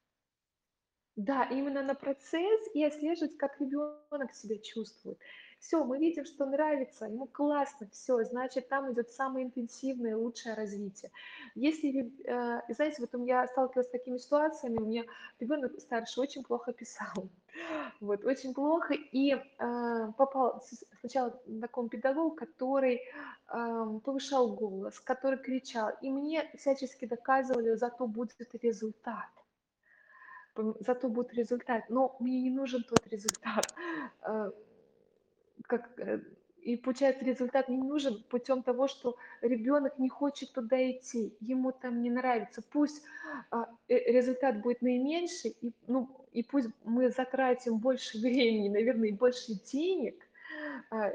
[1.17, 5.17] да, именно на процесс и отслеживать, как ребенок себя чувствует.
[5.65, 11.11] Все, мы видим, что нравится, ему классно, все, значит, там идет самое интенсивное, лучшее развитие.
[11.55, 15.05] Если, э, знаете, вот у меня сталкивалась с такими ситуациями, у меня
[15.39, 17.31] ребенок старший очень плохо писал,
[17.99, 20.63] вот, очень плохо, и э, попал
[20.99, 23.01] сначала на такому педагогу, который
[23.47, 29.29] ам, повышал голос, который кричал, и мне всячески доказывали, зато будет результат
[30.79, 31.83] зато будет результат.
[31.89, 33.73] Но мне не нужен тот результат.
[35.67, 36.19] Как, э,
[36.61, 42.01] и получается, результат не нужен путем того, что ребенок не хочет туда идти, ему там
[42.01, 42.63] не нравится.
[42.71, 43.03] Пусть
[43.51, 49.13] а, э, результат будет наименьший, и, ну, и пусть мы затратим больше времени, наверное, и
[49.13, 50.15] больше денег,
[50.89, 51.13] а,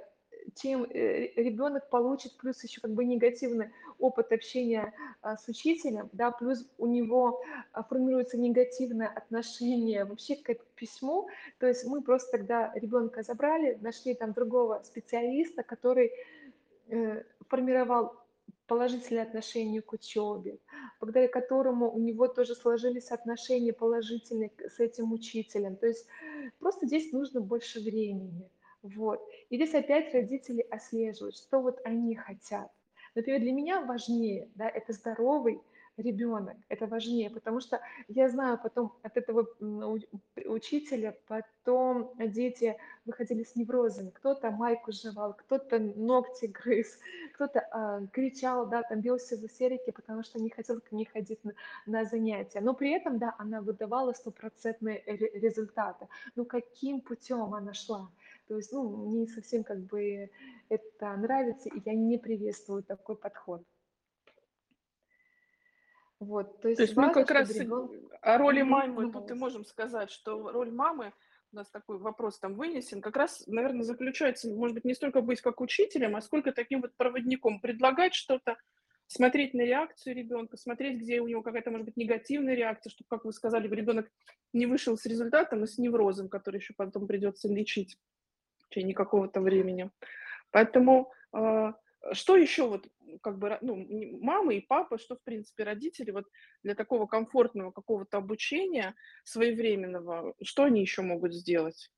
[0.55, 6.31] чем э, ребенок получит, плюс еще как бы негативный опыт общения а, с учителем, да,
[6.31, 12.73] плюс у него а, формируется негативное отношение вообще к письму, то есть мы просто тогда
[12.75, 16.11] ребенка забрали, нашли там другого специалиста, который
[16.89, 18.21] э, формировал
[18.67, 20.61] положительные отношения к учебе,
[21.01, 25.77] благодаря которому у него тоже сложились отношения положительные с этим учителем.
[25.77, 26.07] То есть
[26.61, 28.49] просто здесь нужно больше времени.
[28.83, 29.21] Вот.
[29.51, 32.71] И здесь опять родители отслеживают, что вот они хотят.
[33.15, 35.61] Например, для меня важнее, да, это здоровый
[35.97, 39.47] ребенок, это важнее, потому что я знаю потом от этого
[40.47, 46.99] учителя, потом дети выходили с неврозами, кто-то майку жевал, кто-то ногти грыз,
[47.35, 51.45] кто-то а, кричал, да, там бился в истерике, потому что не хотел к ней ходить
[51.45, 51.53] на,
[51.87, 52.61] на занятия.
[52.61, 56.09] Но при этом, да, она выдавала стопроцентные результаты.
[56.35, 58.11] Ну, каким путем она шла?
[58.51, 60.29] То есть, ну, мне совсем как бы
[60.69, 63.63] это нравится, и я не приветствую такой подход.
[66.19, 67.93] Вот, то То есть есть мы важно, как раз, ребенок...
[68.21, 71.13] о роли мамы тут и можем сказать, что роль мамы,
[71.53, 75.41] у нас такой вопрос там вынесен, как раз, наверное, заключается, может быть, не столько быть
[75.41, 78.57] как учителем, а сколько таким вот проводником, предлагать что-то,
[79.07, 83.25] смотреть на реакцию ребенка, смотреть, где у него какая-то, может быть, негативная реакция, чтобы, как
[83.25, 84.11] вы сказали, ребенок
[84.53, 87.97] не вышел с результатом и с неврозом, который еще потом придется лечить
[88.71, 89.91] в течение какого-то времени.
[90.53, 91.75] Поэтому, а,
[92.13, 92.87] что еще вот,
[93.23, 96.27] как бы, ну, м, мама и папа, что, в принципе, родители вот
[96.63, 101.91] для такого комфортного какого-то обучения своевременного, что они еще могут сделать?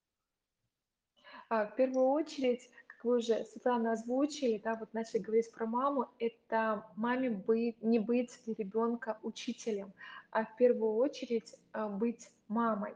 [1.49, 6.09] А, в первую очередь, как вы уже, Светлана, озвучили, да, вот начали говорить про маму,
[6.19, 9.93] это маме быть, не быть ребенка учителем,
[10.31, 12.95] а в первую очередь а, быть мамой.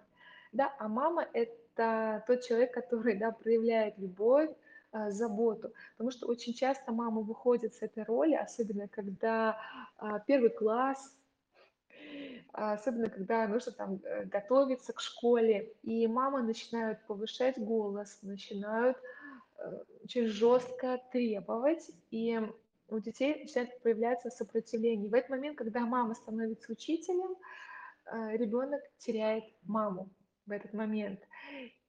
[0.53, 4.51] Да, а мама– это тот человек, который, да, проявляет любовь,
[4.97, 5.73] а, заботу.
[5.93, 9.61] Потому что очень часто мама выходит с этой роли, особенно когда
[9.99, 11.15] а, первый класс,
[12.53, 18.97] а, особенно когда нужно там э, готовиться к школе, и мама начинают повышать голос, начинают
[19.59, 22.41] э, очень жестко требовать, и
[22.89, 25.11] у детей начинает появляться сопротивление.
[25.11, 27.37] В этот момент, когда мама становится учителем,
[28.07, 30.09] э, ребенок теряет маму
[30.47, 31.21] в этот момент.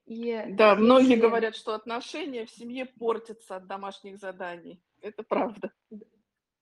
[0.06, 4.82] И Да, многие если говорят, что отношения в семье портятся от домашних заданий.
[5.02, 5.72] Это правда.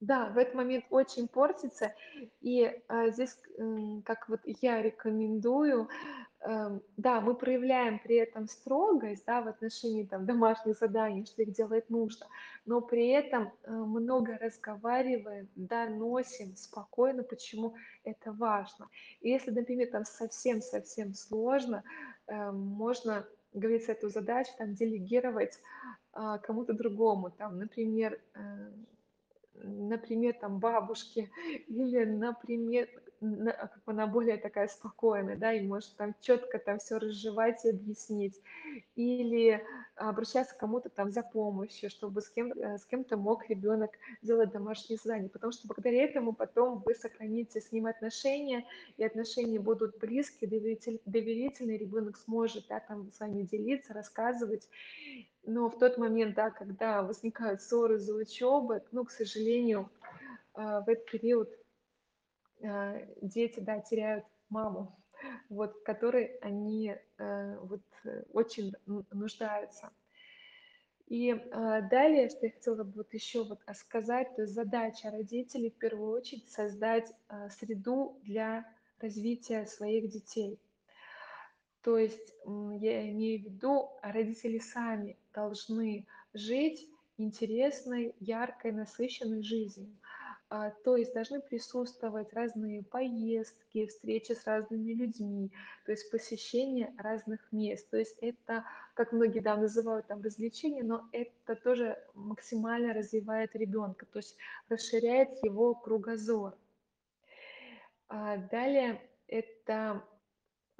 [0.00, 1.94] Да, в этот момент очень портится.
[2.40, 3.36] И, а, здесь,
[4.04, 5.88] как вот я рекомендую,
[6.96, 11.90] да, мы проявляем при этом строгость, да, в отношении там домашних заданий, что их делать
[11.90, 12.26] нужно,
[12.66, 18.88] но при этом, э, много разговариваем, доносим спокойно, почему это важно.
[19.20, 21.82] И если, например, там совсем-совсем сложно,
[22.26, 25.58] э, можно, как говорится, эту задачу там делегировать,
[26.12, 27.30] а, кому-то другому.
[27.30, 28.72] Там, например, э
[29.62, 31.30] например, там бабушке
[31.68, 32.88] или, например,
[33.20, 37.70] как бы она более такая спокойная, да, и может там четко там все разжевать и
[37.70, 38.40] объяснить.
[38.94, 43.90] Или обращаться к кому-то там за помощью, чтобы с кем э, с кем-то мог ребенок
[44.22, 45.28] делать домашние задания.
[45.28, 51.00] Потому что благодаря этому потом вы сохраните с ним отношения, и отношения будут близкие, доверитель
[51.06, 54.68] доверительные, ребенок сможет, да, там с вами делиться, рассказывать.
[55.44, 59.88] Но в тот момент, да, когда возникают ссоры за учебой, ну, к сожалению,
[60.54, 61.50] а, в этот период
[62.62, 64.96] а, дети, да, теряют маму,
[65.48, 67.82] вот, в которой они э, вот
[68.32, 68.72] очень
[69.10, 69.90] нуждаются.
[71.06, 75.70] И а, далее, что я хотела бы вот еще вот сказать, то есть задача родителей
[75.70, 77.12] в первую очередь создать
[77.50, 78.64] среду для
[79.00, 80.60] развития своих детей.
[81.82, 89.96] То есть я имею в виду, родители сами должны жить интересной, яркой, насыщенной жизнью.
[90.48, 95.50] А, то есть должны присутствовать разные поездки, встречи с разными людьми,
[95.84, 97.90] то есть посещение разных мест.
[97.90, 104.06] То есть это, как многие да, называют там развлечения, но это тоже максимально развивает ребенка,
[104.06, 104.36] то есть
[104.68, 106.56] расширяет его кругозор.
[108.08, 110.04] А далее это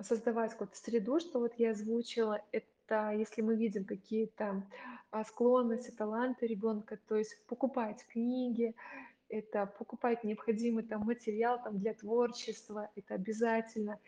[0.01, 4.63] создавать какую-то среду, что вот я озвучила, это если мы видим какие-то
[5.11, 8.77] а, склонности, таланты ребенка, то есть покупать книги,
[9.29, 13.99] это покупать необходимый там материал там, для творчества, это обязательно.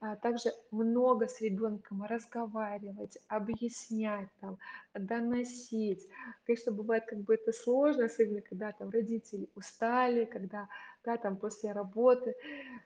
[0.00, 4.58] А также много с ребенком разговаривать, объяснять, там,
[4.94, 6.06] доносить.
[6.44, 10.68] Конечно, бывает как бы это сложно, особенно когда там родители устали, когда
[11.04, 12.34] да, там после работы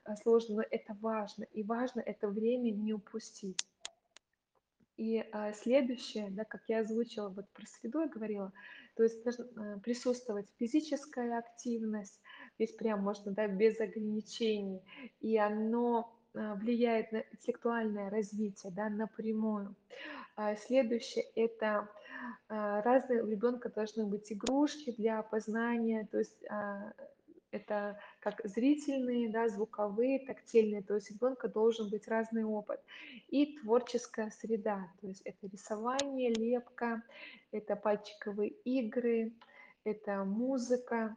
[0.04, 1.44] а, сложно, но это важно.
[1.52, 3.58] И важно это время не упустить.
[4.96, 8.52] И а, следующее, да, как я озвучила, вот про среду я говорила,
[8.96, 12.20] то есть э, присутствовать физическая активность,
[12.56, 14.82] здесь прям можно, да, без ограничений,
[15.20, 19.74] и оно а, влияет на интеллектуальное развитие, да, напрямую.
[20.36, 21.88] А следующее– это
[22.48, 26.92] а, разные у ребенка должны быть игрушки для опознания, то есть а,
[27.54, 32.80] это как зрительные, да, звуковые, тактильные, то есть ребенка должен быть разный опыт.
[33.28, 37.02] И творческая среда, то есть это рисование, лепка,
[37.52, 39.32] это пальчиковые игры,
[39.84, 41.16] это музыка.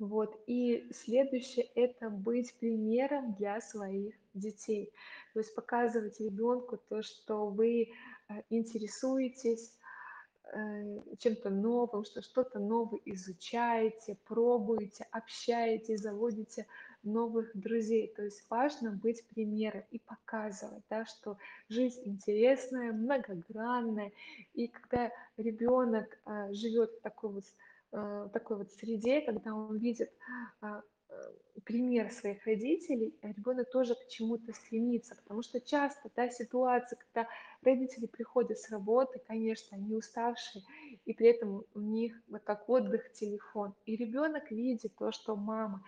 [0.00, 0.36] Вот.
[0.48, 4.92] И следующее– это быть примером для своих детей.
[5.32, 7.92] То есть показывать ребенку то, что вы
[8.28, 9.78] э, интересуетесь,
[11.18, 16.66] чем-то новым, что что-то новое изучаете, пробуете, общаетесь, заводите
[17.02, 18.12] новых друзей.
[18.16, 21.36] То есть важно быть примером и показывать, да, что
[21.68, 24.12] жизнь интересная, многогранная.
[24.54, 27.44] И когда ребенок а, живет в такой вот,
[27.92, 30.12] а, такой вот среде, когда он видит
[31.64, 37.28] пример своих родителей, ребенок тоже к чему-то стремится, потому что часто та ситуация, когда
[37.62, 40.62] родители приходят с работы, конечно, они уставшие,
[41.04, 45.82] и при этом у них вот как отдых телефон, и ребенок видит то, что мама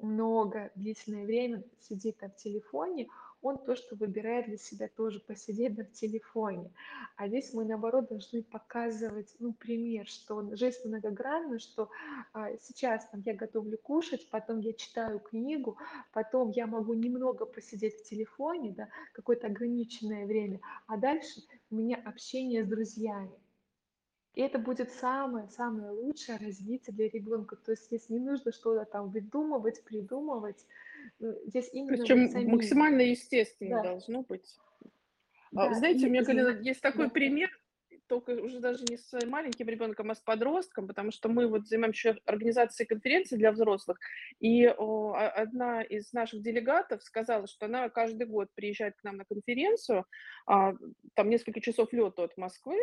[0.00, 3.08] много длительное время сидит в телефоне,
[3.42, 6.70] он то, что выбирает для себя тоже посидеть в телефоне.
[7.16, 11.90] А здесь мы, наоборот, должны показывать, ну, пример, что жизнь многогранна, что
[12.32, 15.78] а, сейчас там, я готовлю кушать, потом я читаю книгу,
[16.12, 21.96] потом я могу немного посидеть в телефоне, да, какое-то ограниченное время, а дальше у меня
[22.04, 23.38] общение с друзьями.
[24.34, 27.56] И это будет самое-самое лучшее развитие для ребенка.
[27.56, 30.64] То есть здесь не нужно что-то там выдумывать, придумывать.
[31.18, 32.50] Ну, здесь именно Причем вот самим.
[32.52, 33.90] максимально естественно Да.
[33.90, 34.56] должно быть.
[35.52, 37.10] Да, А, знаете, у и меня, зна- Галина, есть такой да.
[37.10, 37.50] пример,
[38.06, 42.10] только уже даже не с маленьким ребенком, а с подростком, потому что мы вот занимаемся
[42.10, 43.98] еще организацией конференции для взрослых,
[44.40, 49.16] и о, а- одна из наших делегатов сказала, что она каждый год приезжает к нам
[49.16, 50.04] на конференцию,
[50.46, 50.74] а,
[51.14, 52.78] там несколько часов лета от Москвы,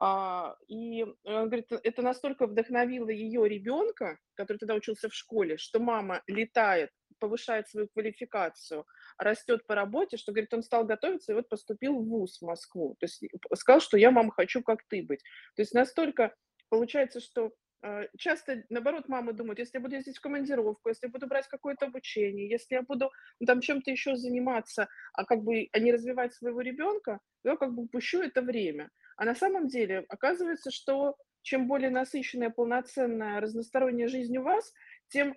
[0.00, 5.78] а, и он говорит, это настолько вдохновило ее ребенка, который тогда учился в школе, что
[5.80, 8.86] мама летает, повышает свою квалификацию,
[9.18, 12.96] растет по работе, что, говорит, он стал готовиться и вот поступил в ВУЗ в Москву.
[13.00, 13.22] То есть
[13.54, 15.22] сказал, что я, мама, хочу как ты быть.
[15.54, 16.34] То есть настолько
[16.68, 17.52] получается, что
[17.82, 21.48] э, часто, наоборот, мамы думают, если я буду ездить в командировку, если я буду брать
[21.48, 25.92] какое-то обучение, если я буду ну, там чем-то еще заниматься, а как бы, а не
[25.92, 28.90] развивать своего ребенка, я как бы упущу это время.
[29.16, 34.72] А на самом деле оказывается, что чем более насыщенная, полноценная, разносторонняя жизнь у вас,
[35.08, 35.34] тем э,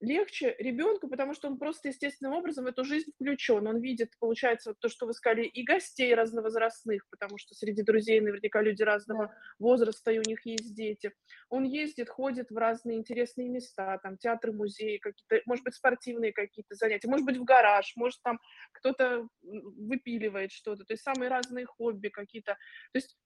[0.00, 3.66] легче ребенку, потому что он просто естественным образом в эту жизнь включен.
[3.66, 8.60] Он видит, получается, то, что вы сказали, и гостей разновозрастных, потому что среди друзей наверняка
[8.62, 9.34] люди разного Да.
[9.58, 11.12] возраста, и у них есть дети.
[11.48, 16.74] Он ездит, ходит в разные интересные места, там театры, музеи, какие-то, может быть, спортивные какие-то
[16.74, 18.38] занятия, может быть, в гараж, может, там
[18.72, 22.52] кто-то выпиливает что-то, то есть самые разные хобби какие-то.
[22.92, 23.16] То есть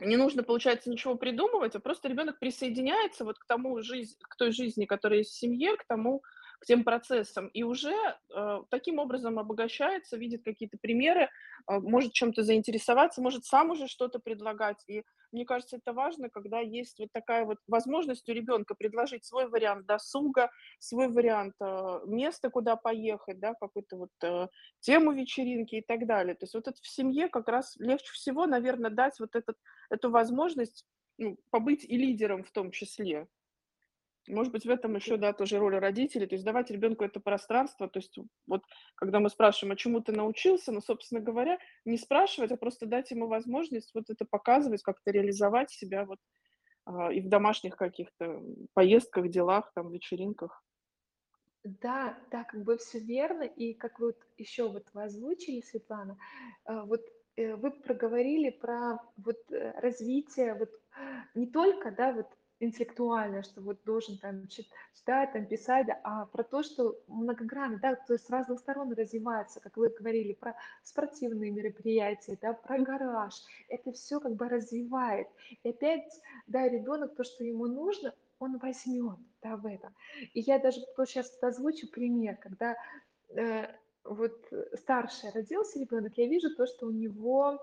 [0.00, 4.52] не нужно, получается, ничего придумывать, а просто ребенок присоединяется вот к тому жизнь, к той
[4.52, 6.22] жизни, которая есть в семье, к тому,
[6.60, 7.94] к тем процессам, и уже
[8.34, 14.18] э, таким образом обогащается, видит какие-то примеры, э, может чем-то заинтересоваться, может сам уже что-то
[14.18, 14.82] предлагать.
[14.86, 19.48] И мне кажется, это важно, когда есть вот такая вот возможность у ребенка предложить свой
[19.48, 24.48] вариант досуга, свой вариант э, места, куда поехать, да, какую-то вот э,
[24.80, 26.34] тему вечеринки и так далее.
[26.34, 29.56] То есть вот это в семье как раз легче всего, наверное, дать вот этот,
[29.90, 30.86] эту возможность
[31.18, 33.28] ну, побыть и лидером в том числе.
[34.26, 37.88] Может быть, в этом еще, да, тоже роль родителей, то есть давать ребенку это пространство,
[37.88, 38.62] то есть вот
[38.94, 43.10] когда мы спрашиваем, а чему ты научился, ну, собственно говоря, не спрашивать, а просто дать
[43.10, 46.18] ему возможность вот это показывать, как-то реализовать себя вот
[46.86, 50.62] а, и в домашних каких-то поездках, делах, там, вечеринках.
[51.64, 53.42] Да, да, как бы все верно.
[53.42, 56.18] И как вот еще вот вы озвучили, Светлана,
[56.66, 57.00] э, вот
[57.36, 60.70] э, вы проговорили про вот э, развитие вот
[61.34, 62.26] не только, да, вот
[62.60, 67.94] интеллектуальное, что вот должен там чит- читать, там писать, а про то, что многогранно, да,
[67.94, 73.34] то есть с разных сторон развивается, как вы говорили, про спортивные мероприятия, да, про гараж.
[73.68, 75.28] Это все как бы развивает.
[75.62, 79.94] И опять, да, ребенок то, что ему нужно, он возьмет, да, в этом.
[80.32, 82.76] И я даже вот сейчас озвучу пример, когда
[83.30, 83.66] э,
[84.04, 87.58] вот э, старший родился ребенок, я вижу то, что у него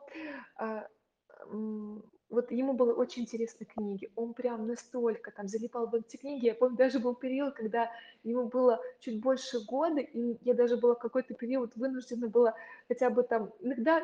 [1.47, 4.09] м, вот ему было очень интересны книги.
[4.15, 6.45] Он прям настолько там залипал в эти книги.
[6.45, 7.91] Я помню, даже был период, когда
[8.23, 12.55] ему было чуть больше года, и я даже была какой-то период вынуждена была
[12.88, 14.01] хотя бы там иногда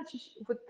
[0.48, 0.62] вот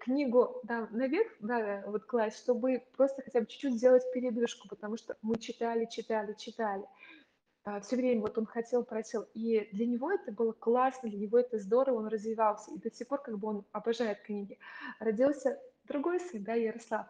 [0.00, 5.16] книгу да, наверх да, вот класть, чтобы просто хотя бы чуть-чуть сделать передышку, потому что
[5.22, 6.84] мы читали, читали, читали
[7.64, 9.26] а, все время вот он хотел, просил.
[9.34, 12.72] И для него это было классно, для него это здорово, он развивался.
[12.72, 14.58] И до сих пор как бы он обожает книги.
[14.98, 15.60] Родился
[15.90, 17.06] другой сын, да, Ярослав.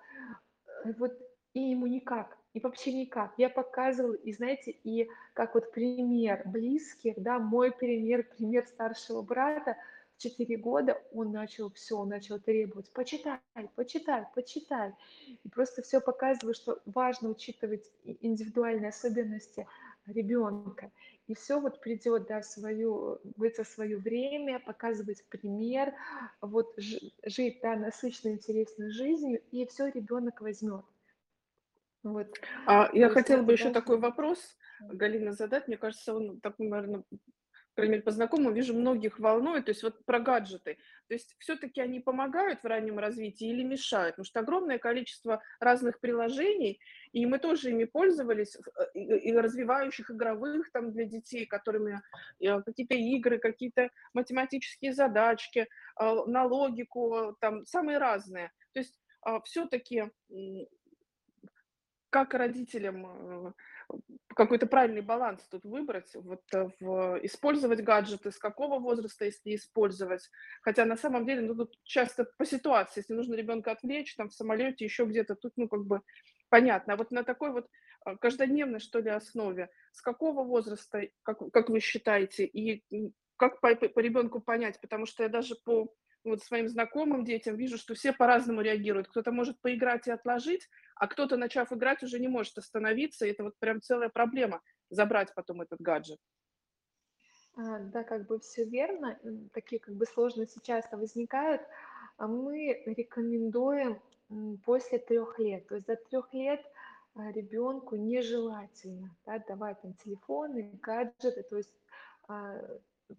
[0.85, 1.12] Э, Вот
[1.53, 3.33] и ему никак, и вообще никак.
[3.37, 9.76] Я показывала, и знаете, и как вот пример близких, да, мой пример, пример старшего брата,
[10.16, 13.39] в 4 года он начал все, он начал требовать, почитай,
[13.74, 14.93] почитай, почитай.
[15.45, 19.66] И просто все показываю, что важно учитывать индивидуальные особенности
[20.07, 20.91] ребенка.
[21.31, 25.95] И все вот придет, да, в свою, говорится, свое время, показывать пример,
[26.41, 30.85] вот жи- жить, да, насыщенной, интересной жизнью, и все ребенок возьмет.
[32.03, 33.74] Вот, А то я есть хотела бы еще даже...
[33.74, 34.41] такой вопрос,
[34.81, 35.68] Галина, задать.
[35.68, 37.05] Мне кажется, он такой, наверное,
[37.81, 39.64] крайней мере, по знакомым вижу, многих волнует.
[39.64, 40.76] То есть вот про гаджеты.
[41.09, 44.16] То есть все-таки они помогают в раннем развитии или мешают?
[44.16, 46.78] Потому что огромное количество разных приложений,
[47.13, 52.01] и мы тоже ими пользовались, э, и, развивающих игровых там для детей, которыми
[52.41, 55.67] э, какие-то игры, какие-то математические задачки,
[56.01, 58.51] э, на логику, там самые разные.
[58.73, 58.99] То есть
[59.45, 60.11] все-таки
[62.09, 63.55] как родителям,
[64.35, 66.43] какой-то правильный баланс тут выбрать, вот,
[66.81, 70.31] в использовать гаджеты, с какого возраста, если использовать.
[70.63, 74.35] Хотя на самом деле, ну, тут часто по ситуации, если нужно ребенка отвлечь, там, в
[74.35, 76.01] самолете, еще где-то, тут, ну, как бы
[76.51, 76.94] понятно.
[76.94, 77.68] А вот на такой вот
[78.07, 82.84] э, каждодневной, что ли, основе, с какого возраста, как, как вы считаете, и
[83.36, 84.80] как по, по ребенку понять?
[84.80, 85.94] Потому что я даже по
[86.24, 89.09] вот своим знакомым детям вижу, что все по-разному реагируют.
[89.09, 93.26] Кто-то может поиграть и отложить, а кто-то, начав играть, уже не может остановиться.
[93.26, 96.18] И это вот прям целая проблема забрать потом этот гаджет.
[97.57, 99.18] А, Да, как бы все верно,
[99.53, 101.62] такие как бы сложности часто возникают.
[102.16, 104.01] А Мы рекомендуем
[104.64, 106.61] после трех лет, то есть до трех лет
[107.16, 111.74] ребенку нежелательно да, давать там телефоны, гаджеты, то есть
[112.28, 112.61] а,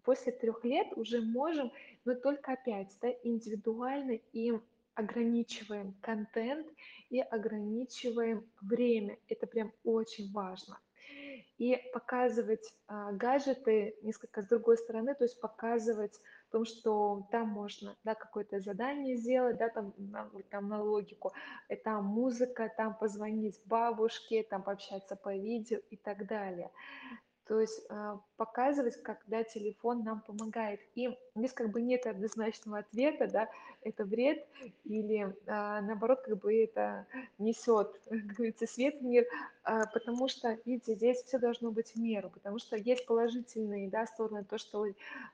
[0.04, 1.72] после трех лет уже можем,
[2.06, 6.68] но только опять да, индивидуально им ограничиваем контент
[7.10, 9.18] и ограничиваем время.
[9.28, 10.80] Это прям очень важно.
[11.58, 16.20] И показывать а, гаджеты несколько с другой стороны, то есть показывать
[16.52, 21.32] о том, что там можно да, какое-то задание сделать, да, там, на, там на логику,
[21.70, 26.70] и там музыка, там позвонить бабушке, там пообщаться по видео и так далее.
[27.52, 30.80] То есть а, показывать, когда телефон нам помогает.
[30.96, 33.50] И здесь как бы нет однозначного ответа, да,
[33.82, 34.48] это вред
[34.86, 37.06] или а, наоборот как бы это
[37.40, 39.26] несет, как говорится, свет в мир,
[39.64, 44.06] а, потому что, видите, здесь все должно быть в меру, потому что есть положительные, да,
[44.06, 44.86] стороны, то, что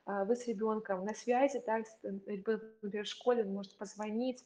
[0.07, 4.43] вы, с ребенком на связи, да, ребенок, например, в школе, он может позвонить,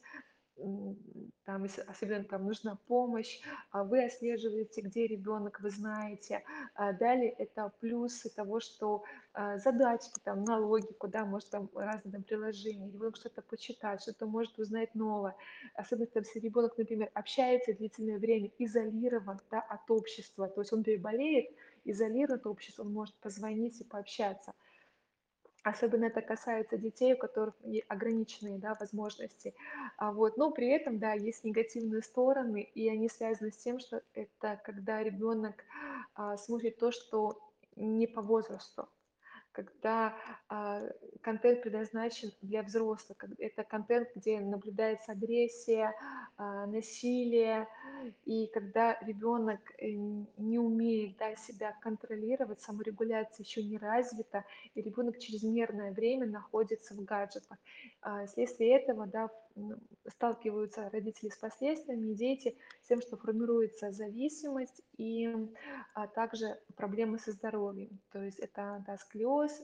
[1.44, 3.40] там, особенно там нужна помощь,
[3.70, 6.44] а вы отслеживаете, где ребенок, вы знаете.
[6.74, 12.12] А далее это плюсы того, что а, задачки, там, на логику, да, может там разные
[12.12, 15.34] там, приложения, ребенок что-то почитать, что-то может узнать новое.
[15.74, 20.84] Особенно там, если ребенок, например, общается длительное время, изолирован да, от общества, то есть он
[20.84, 21.50] переболеет,
[21.84, 24.52] изолирован от общества, он может позвонить и пообщаться.
[25.62, 27.54] Особенно это касается детей, у которых
[27.88, 29.54] ограниченные да, возможности.
[29.96, 34.02] А вот, но при этом, да, есть негативные стороны, и они связаны с тем, что
[34.14, 35.64] это когда ребенок
[36.14, 37.38] а, смотрит то, что
[37.76, 38.88] не по возрасту
[39.52, 40.14] когда
[40.48, 40.82] а,
[41.20, 43.18] контент предназначен для взрослых.
[43.38, 45.94] Это контент, где наблюдается агрессия,
[46.36, 47.68] а, насилие,
[48.24, 54.44] и когда ребенок э, не умеет да, себя контролировать, саморегуляция еще не развита,
[54.74, 57.58] и ребенок чрезмерное время находится в гаджетах.
[58.00, 59.28] А, вследствие этого да,
[60.08, 65.28] сталкиваются родители с последствиями, дети с тем, что формируется зависимость и
[65.94, 68.00] а также проблемы со здоровьем.
[68.10, 68.96] То есть это да,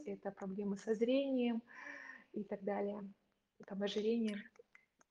[0.07, 1.63] это проблемы со зрением
[2.33, 3.03] и так далее.
[3.67, 4.43] Там ожирение.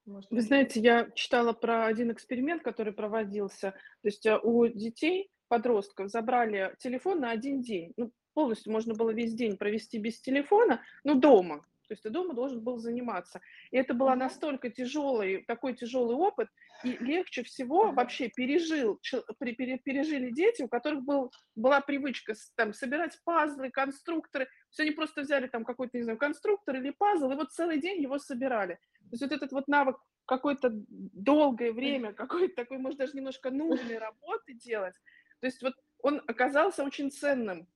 [0.06, 3.72] Может Вы знаете, я читала про один эксперимент, который проводился.
[4.02, 7.94] То есть э, у детей, подростков, забрали телефон на один день.
[7.98, 11.66] Ну, полностью можно было весь день провести без телефона, но дома.
[11.88, 13.42] То есть ты дома должен был заниматься.
[13.72, 16.50] И это был настолько тяжелый, такой тяжелый опыт,
[16.84, 19.00] и легче всего вообще пережил,
[19.40, 24.46] пережили дети, у которых был, была привычка там, собирать пазлы, конструкторы.
[24.46, 27.80] То есть они просто взяли там какой-то, не знаю, конструктор или пазл, и вот целый
[27.80, 28.76] день его собирали.
[28.76, 33.98] То есть вот этот вот навык какое-то долгое время, какой-то такой, может, даже немножко нужной
[33.98, 34.96] работы делать.
[35.40, 37.68] То есть вот он оказался очень ценным.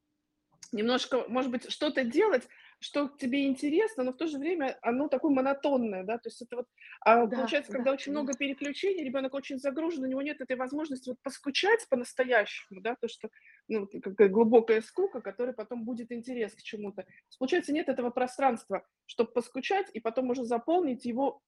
[0.71, 2.47] Немножко, может быть, что-то делать,
[2.81, 6.57] что тебе интересно, но в то же время оно такое монотонное, да, то есть это
[6.57, 6.65] вот,
[7.01, 10.41] а, да, получается, да, когда да, очень много переключений, ребенок очень загружен, у него нет
[10.41, 13.29] этой возможности вот поскучать по-настоящему, да, то, что,
[13.67, 17.05] ну, какая глубокая скука, которая потом будет интерес к чему-то.
[17.37, 21.39] Получается, нет этого пространства, чтобы поскучать и потом уже заполнить его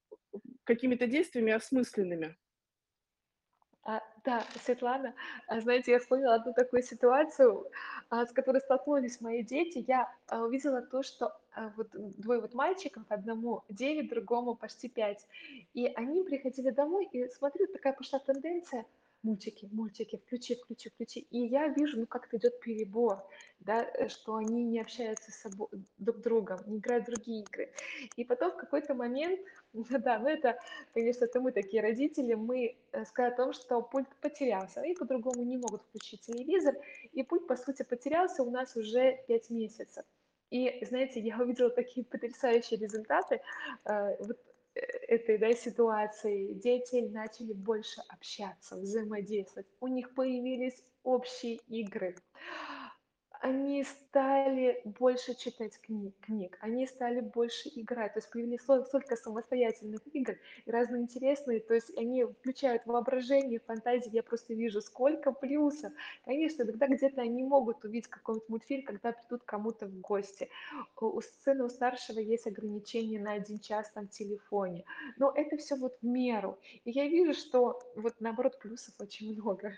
[0.65, 2.37] какими-то действиями осмысленными.
[3.85, 5.13] А, да, Светлана,
[5.47, 7.67] а, знаете, я вспомнила одну такую ситуацию,
[8.09, 9.83] а, с которой столкнулись мои дети.
[9.85, 11.37] Я а, увидела то, что
[11.75, 15.27] вот двое вот мальчиков, одному 9, другому почти 5.
[15.73, 18.85] И они приходили домой, и смотрю, такая пошла тенденция–
[19.23, 21.19] мультики, мультики, включи, включи, включи.
[21.31, 23.25] И я вижу, ну как-то идет перебор,
[23.59, 25.67] да, э, что они не общаются с собой,
[25.97, 27.71] друг с другом, не играют в другие игры.
[28.17, 29.39] И потом в какой-то момент,
[29.73, 30.59] да, ну это,
[30.93, 35.43] конечно, это мы такие родители, мы э, сказали о том, что пульт потерялся, и по-другому
[35.43, 36.75] не могут включить телевизор,
[37.13, 40.05] и пульт, по сути, потерялся у нас уже 5 месяцев.
[40.49, 43.41] И, знаете, я увидела такие потрясающие результаты.
[43.85, 44.37] Э, вот
[44.75, 49.67] этой да, ситуации дети начали больше общаться, взаимодействовать.
[49.79, 52.15] У них появились общие игры
[53.43, 60.01] они стали больше читать книг, книг, они стали больше играть, то есть появились столько самостоятельных
[60.15, 60.35] игр,
[60.65, 65.91] и разные интересные, то есть они включают воображение, фантазию, я просто вижу, сколько плюсов.
[66.23, 70.49] Конечно, иногда где-то они могут увидеть какой-нибудь мультфильм, когда придут кому-то в гости.
[70.99, 74.85] У сына, у старшего есть ограничения на один час в телефоне,
[75.17, 76.59] но это все вот в меру.
[76.85, 79.73] И я вижу, что вот наоборот плюсов очень много.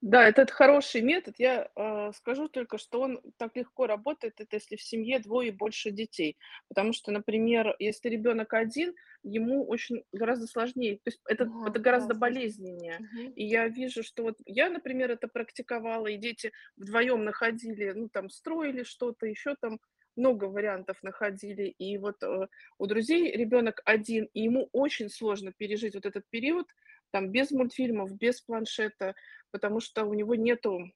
[0.00, 1.34] Да, этот хороший метод.
[1.38, 5.52] Я э, скажу только, что он так легко работает, это если в семье двое и
[5.52, 6.36] больше детей.
[6.68, 8.94] Потому что, например, если ребенок один,
[9.24, 13.00] ему очень гораздо сложнее, то есть это, Ага, это гораздо да, болезненнее.
[13.00, 13.32] Мгм.
[13.34, 18.30] И я вижу, что вот я, например, это практиковала, и дети вдвоем находили, ну там
[18.30, 19.80] строили что-то, еще там
[20.14, 21.64] много вариантов находили.
[21.78, 22.46] И вот э,
[22.78, 26.68] у друзей ребенок один, и ему очень сложно пережить вот этот период,
[27.10, 29.14] там без мультфильмов, без планшета,
[29.50, 30.90] потому что у него нету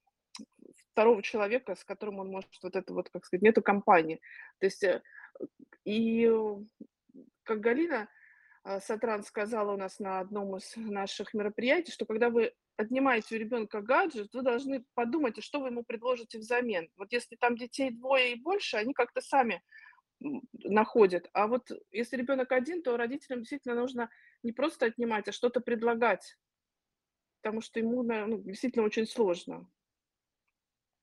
[0.93, 4.21] второго человека, с которым он может вот это вот, как сказать, нету компании.
[4.59, 5.03] То есть, э,
[5.85, 6.31] и
[7.45, 8.09] как Галина
[8.65, 13.39] э, Сатран сказала у нас на одном из наших мероприятий, что когда вы отнимаете у
[13.39, 16.91] ребенка гаджет, вы должны подумать, а что вы ему предложите взамен.
[16.97, 19.63] Вот если там детей двое и больше, они как-то сами
[20.65, 21.29] находят.
[21.33, 24.09] А вот если ребенок один, то родителям действительно нужно
[24.43, 26.37] не просто отнимать, а что-то предлагать,
[27.43, 29.67] потому что ему ну, действительно очень сложно.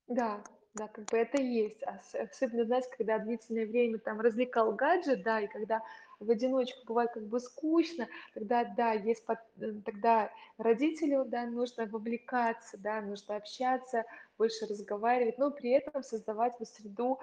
[0.08, 0.42] Да,
[0.74, 1.84] да, как бы это есть.
[1.86, 5.84] Ос особенно, знаете, когда длительное время там развлекал гаджет, да, и когда
[6.20, 11.86] в одиночку бывает как бы скучно, тогда, да, есть под э, тогда родителю, да, нужно
[11.86, 14.06] вовлекаться, да, нужно общаться,
[14.38, 17.20] больше разговаривать, но при этом создавать вот среду,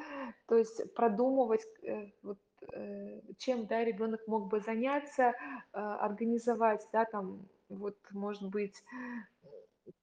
[0.46, 2.38] то есть продумывать, э, вот,
[2.72, 5.34] э, чем, да, ребенок мог бы заняться,
[5.72, 8.82] организовать, да, там, вот, может быть,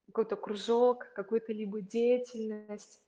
[0.07, 3.01] какой-то кружок, какую-то либо деятельность,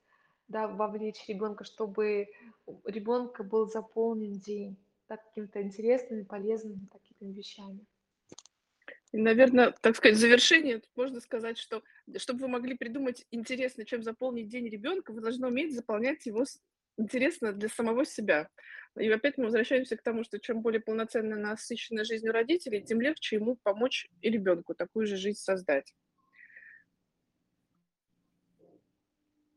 [0.47, 2.27] да, вовлечь ребенка, чтобы
[2.65, 4.77] у ребенка был заполнен день,
[5.07, 7.85] да, какими-то интересными, полезными какими-то вещами.
[9.11, 11.83] И, наверно, так сказать, в завершение можно сказать, что
[12.17, 16.43] чтобы вы могли придумать интересно, чем заполнить день ребенка, вы должны уметь заполнять его
[16.97, 18.49] интересно для самого себя.
[18.99, 23.01] И опять мы возвращаемся к тому, что чем более полноценная, насыщенная жизнь у родителей, тем
[23.01, 25.93] легче ему помочь и ребенку такую же жизнь создать.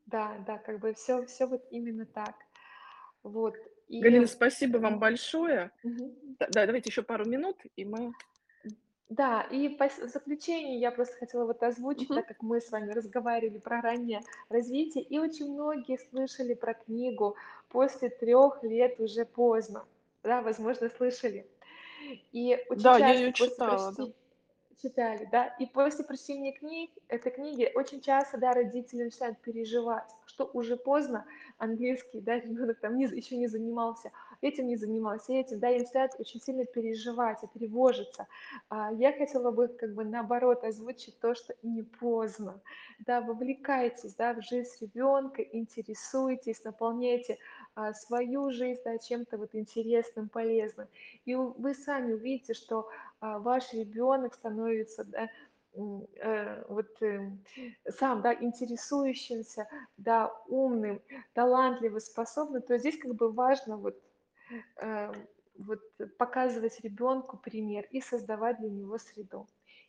[0.05, 2.35] Да, да, как бы всё всё вот именно так.
[3.23, 3.55] Вот,
[3.87, 5.71] и, Галина, спасибо вам большое.
[6.39, 8.13] Да, да, давайте еще пару минут, и мы
[9.09, 12.13] Да, и пос в заключение я просто хотела вот озвучить, Мгм.
[12.13, 17.35] так как мы с вами разговаривали про раннее развитие, и очень многие слышали про книгу
[17.69, 19.87] "После трех лет уже поздно".
[20.23, 21.49] Да, возможно, слышали.
[22.31, 24.09] И очень Да, я ее часто после читала, да.
[24.77, 30.45] читали, да, и после прочтения книг этой книги очень часто, да, родители начинают переживать, что
[30.53, 31.25] уже поздно,
[31.57, 36.13] английский, да, ребенок там не еще не занимался, этим не занимался, этим, да, и начинают
[36.19, 38.27] очень сильно переживать и тревожиться.
[38.69, 42.61] А я хотела бы как бы наоборот озвучить то, что не поздно.
[42.99, 47.37] Да, вовлекайтесь, да, в жизнь ребенка, интересуйтесь, наполняйте,
[47.75, 50.87] а, свою жизнь, да, чем-то вот интересным, полезным.
[51.25, 55.29] И вы сами увидите, что, а, ваш ребенок становится, да,
[55.73, 57.31] э, вот, э,
[57.89, 59.67] сам, да, интересующимся,
[59.97, 61.01] да, умным,
[61.33, 62.61] талантливым, способным.
[62.61, 63.95] То здесь как бы важно вот,
[65.57, 65.81] вот
[66.17, 69.47] показывать ребенку пример и создавать для него среду.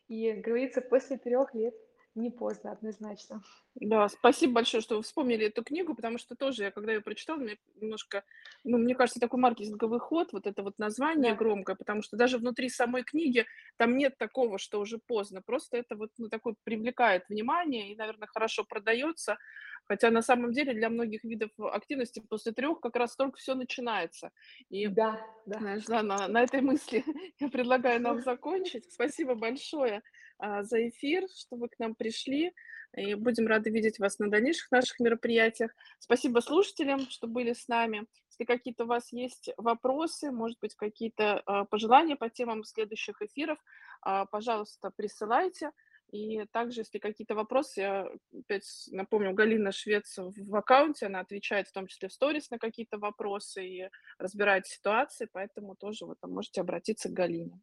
[0.09, 1.75] И, говорится, после трех лет
[2.15, 3.43] не поздно однозначно.
[3.77, 7.39] Да, спасибо большое, что вы вспомнили эту книгу, потому что тоже я, когда ее прочитала,
[7.39, 8.25] мне немножко,
[8.65, 11.35] ну, мне кажется, такой маркетинговый ход, вот это вот название Да.
[11.35, 13.47] громкое, потому что даже внутри самой книги
[13.77, 15.41] там нет такого, что уже поздно.
[15.41, 19.39] Просто это вот, ну, такое привлекает внимание и, наверно, хорошо продается.
[19.85, 24.31] Хотя на самом деле для многих видов активности после 3 как раз только всё начинается.
[24.69, 25.11] И, Да,
[25.47, 25.61] да.
[25.61, 27.05] знаешь, да, на на этой мысли
[27.41, 28.93] я предлагаю нам закончить.
[28.93, 30.03] Спасибо большое,
[30.41, 32.53] за эфир, что вы к нам пришли,
[32.97, 35.75] и будем рады видеть вас на дальнейших наших мероприятиях.
[35.99, 38.07] Спасибо слушателям, что были с нами.
[38.31, 43.59] Если какие-то у вас есть вопросы, может быть, какие-то, а, пожелания по темам следующих эфиров,
[44.03, 45.71] а, пожалуйста, присылайте.
[46.11, 51.73] И также, если какие-то вопросы, я опять напомню, Галина Швец в аккаунте, она отвечает в
[51.73, 56.63] том числе в сторис на какие-то вопросы и разбирает ситуации, поэтому тоже вы там можете
[56.63, 57.61] обратиться к Галине.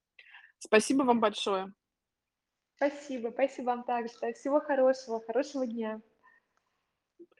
[0.60, 1.74] Спасибо вам большое.
[2.78, 4.14] Спасибо, спасибо вам также.
[4.34, 6.00] Всего хорошего, хорошего дня.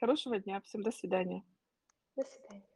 [0.00, 0.60] Хорошего дня.
[0.62, 1.44] Всем до свидания.
[2.16, 2.67] До свидания.